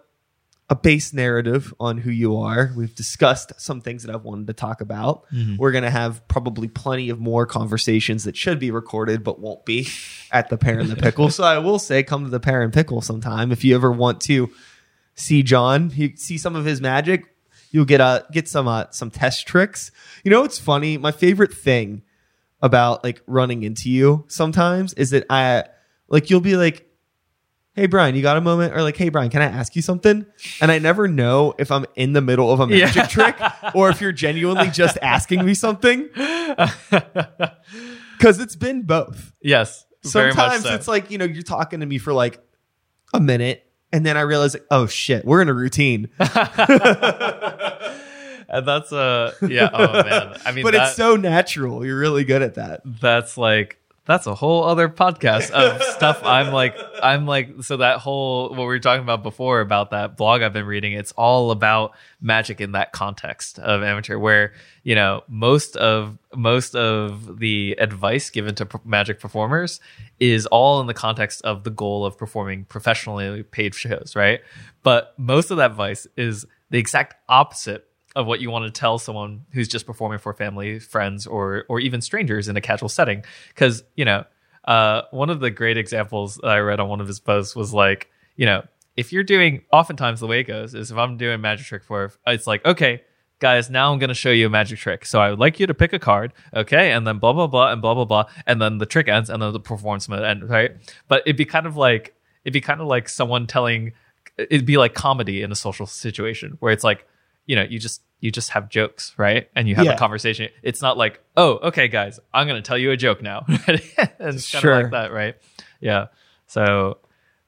[0.68, 2.70] a base narrative on who you are.
[2.76, 5.24] We've discussed some things that I've wanted to talk about.
[5.34, 5.58] Mhm.
[5.58, 9.64] We're going to have probably plenty of more conversations that should be recorded but won't
[9.64, 9.88] be
[10.30, 11.28] at the Pear and the Pickle.
[11.38, 14.20] so I will say come to the Pear and Pickle sometime if you ever want
[14.22, 14.48] to
[15.20, 17.24] see John, you see some of his magic,
[17.70, 19.90] you'll get uh get some uh, some test tricks.
[20.24, 20.98] You know it's funny?
[20.98, 22.02] My favorite thing
[22.62, 25.64] about like running into you sometimes is that I
[26.08, 26.86] like you'll be like
[27.74, 28.74] Hey Brian, you got a moment?
[28.74, 30.26] Or like, hey Brian, can I ask you something?
[30.60, 33.06] And I never know if I'm in the middle of a magic Yeah.
[33.06, 33.36] trick
[33.76, 36.08] or if you're genuinely just asking me something.
[38.20, 39.32] Cause it's been both.
[39.40, 39.86] yes.
[40.02, 40.74] Sometimes so.
[40.74, 42.40] it's like, you know, you're talking to me for like
[43.14, 46.08] a minute and then I realize, like, oh shit, we're in a routine.
[46.18, 46.28] and
[48.66, 50.36] that's uh yeah, oh man.
[50.44, 51.84] I mean but that, it's so natural.
[51.84, 52.82] You're really good at that.
[52.84, 57.98] that's like that's a whole other podcast of stuff I'm like I'm like so that
[57.98, 61.50] whole what we were talking about before about that blog I've been reading it's all
[61.50, 64.52] about magic in that context of amateur where
[64.82, 69.80] you know most of most of the advice given to magic performers
[70.18, 74.40] is all in the context of the goal of performing professionally paid shows right?
[74.82, 77.86] But most of that advice is the exact opposite
[78.16, 81.80] of what you want to tell someone who's just performing for family, friends, or or
[81.80, 83.24] even strangers in a casual setting.
[83.48, 84.24] Because you know,
[84.64, 87.72] uh, one of the great examples that I read on one of his posts was
[87.72, 88.62] like, you know,
[88.96, 91.84] if you're doing, oftentimes the way it goes is if I'm doing a magic trick
[91.84, 93.02] for, it's like, okay,
[93.38, 95.04] guys, now I'm going to show you a magic trick.
[95.06, 97.72] So I would like you to pick a card, okay, and then blah blah blah
[97.72, 100.44] and blah blah blah, and then the trick ends, and then the performance mode ends,
[100.44, 100.72] right?
[101.08, 102.14] But it'd be kind of like
[102.44, 103.92] it'd be kind of like someone telling,
[104.36, 107.06] it'd be like comedy in a social situation where it's like
[107.50, 109.48] you know, you just you just have jokes, right?
[109.56, 109.94] And you have Yeah.
[109.94, 110.50] a conversation.
[110.62, 113.44] It's not like, oh, okay, guys, I'm gonna tell you a joke now.
[113.48, 114.72] it's kind Sure.
[114.74, 115.34] of like that, right?
[115.80, 116.06] Yeah.
[116.46, 116.98] So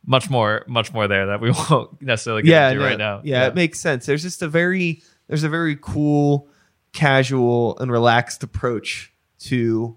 [0.04, 3.20] much more, much more there that we won't necessarily get yeah, into no, right now.
[3.22, 4.06] Yeah, it makes sense.
[4.06, 6.48] There's just a very there's a very cool,
[6.92, 9.96] casual, and relaxed approach to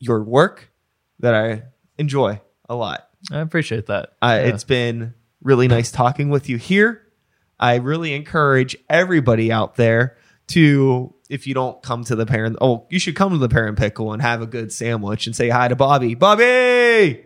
[0.00, 0.70] your work
[1.20, 1.62] that I
[1.96, 3.08] enjoy a lot.
[3.32, 4.12] I appreciate that.
[4.20, 4.48] Uh, Yeah.
[4.52, 7.00] It's been really nice talking with you here.
[7.58, 10.16] I really encourage everybody out there
[10.48, 13.66] to, if you don't come to the parent, oh, you should come to the Pear
[13.66, 16.14] and Pickle and have a good sandwich and say hi to Bobby.
[16.14, 17.24] Bobby,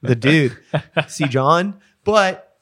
[0.00, 0.56] the dude,
[1.08, 1.80] see John.
[2.04, 2.56] But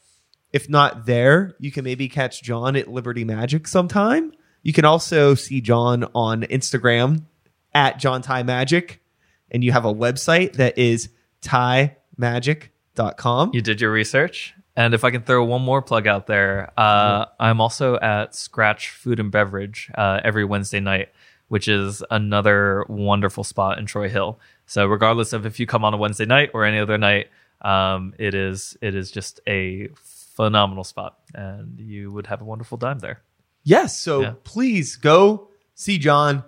[0.53, 4.33] if not there, you can maybe catch John at Liberty Magic sometime.
[4.63, 7.25] You can also see John on Instagram
[7.73, 9.03] at John Ty Magic,
[9.51, 11.09] and you have a website that is
[11.43, 13.51] tymagic.com.
[13.55, 14.55] You did your research.
[14.77, 18.91] And if I can throw one more plug out there, uh, I'm also at Scratch
[18.91, 21.09] Food and Beverage uh, every Wednesday night,
[21.49, 24.39] which is another wonderful spot in Troy Hill.
[24.67, 27.29] So regardless of if you come on a Wednesday night or any other night,
[27.61, 32.79] um, it is it is just a phenomenal spot, and you would have a wonderful
[32.79, 33.21] time there.
[33.65, 33.99] Yes.
[33.99, 34.35] So Yeah.
[34.45, 36.45] please go see John.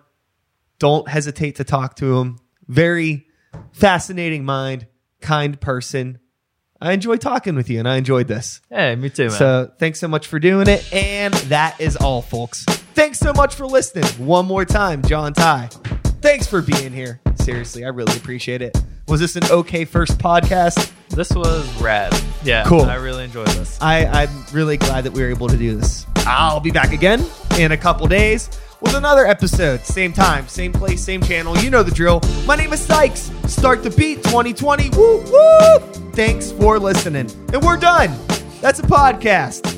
[0.79, 2.39] Don't hesitate to talk to him.
[2.69, 3.27] Very
[3.73, 4.87] fascinating mind,
[5.21, 6.19] kind person.
[6.83, 8.61] I enjoy talking with you and I enjoyed this.
[8.69, 9.31] Hey, me too, man.
[9.31, 10.93] So thanks so much for doing it.
[10.93, 12.65] And that is all, folks.
[12.65, 14.05] Thanks so much for listening.
[14.27, 15.69] One more time, John Ty.
[16.21, 17.21] Thanks for being here.
[17.37, 18.77] Seriously, I really appreciate it.
[19.07, 20.91] Was this an okay first podcast?
[21.11, 22.13] this was rad.
[22.43, 22.83] Yeah, Cool.
[22.83, 23.79] I really enjoyed this.
[23.81, 26.05] I, I'm really glad that we were able to do this.
[26.27, 27.25] I'll be back again
[27.59, 28.51] in a couple days
[28.83, 29.85] with another episode.
[29.87, 31.57] Same time, same place, same channel.
[31.59, 32.21] You know the drill.
[32.45, 33.31] My name is Sykes.
[33.47, 34.91] Start the beat 2020.
[34.91, 35.79] Woo woo!
[36.13, 37.31] Thanks for listening.
[37.53, 38.11] And we're done.
[38.61, 39.72] That's a podcast.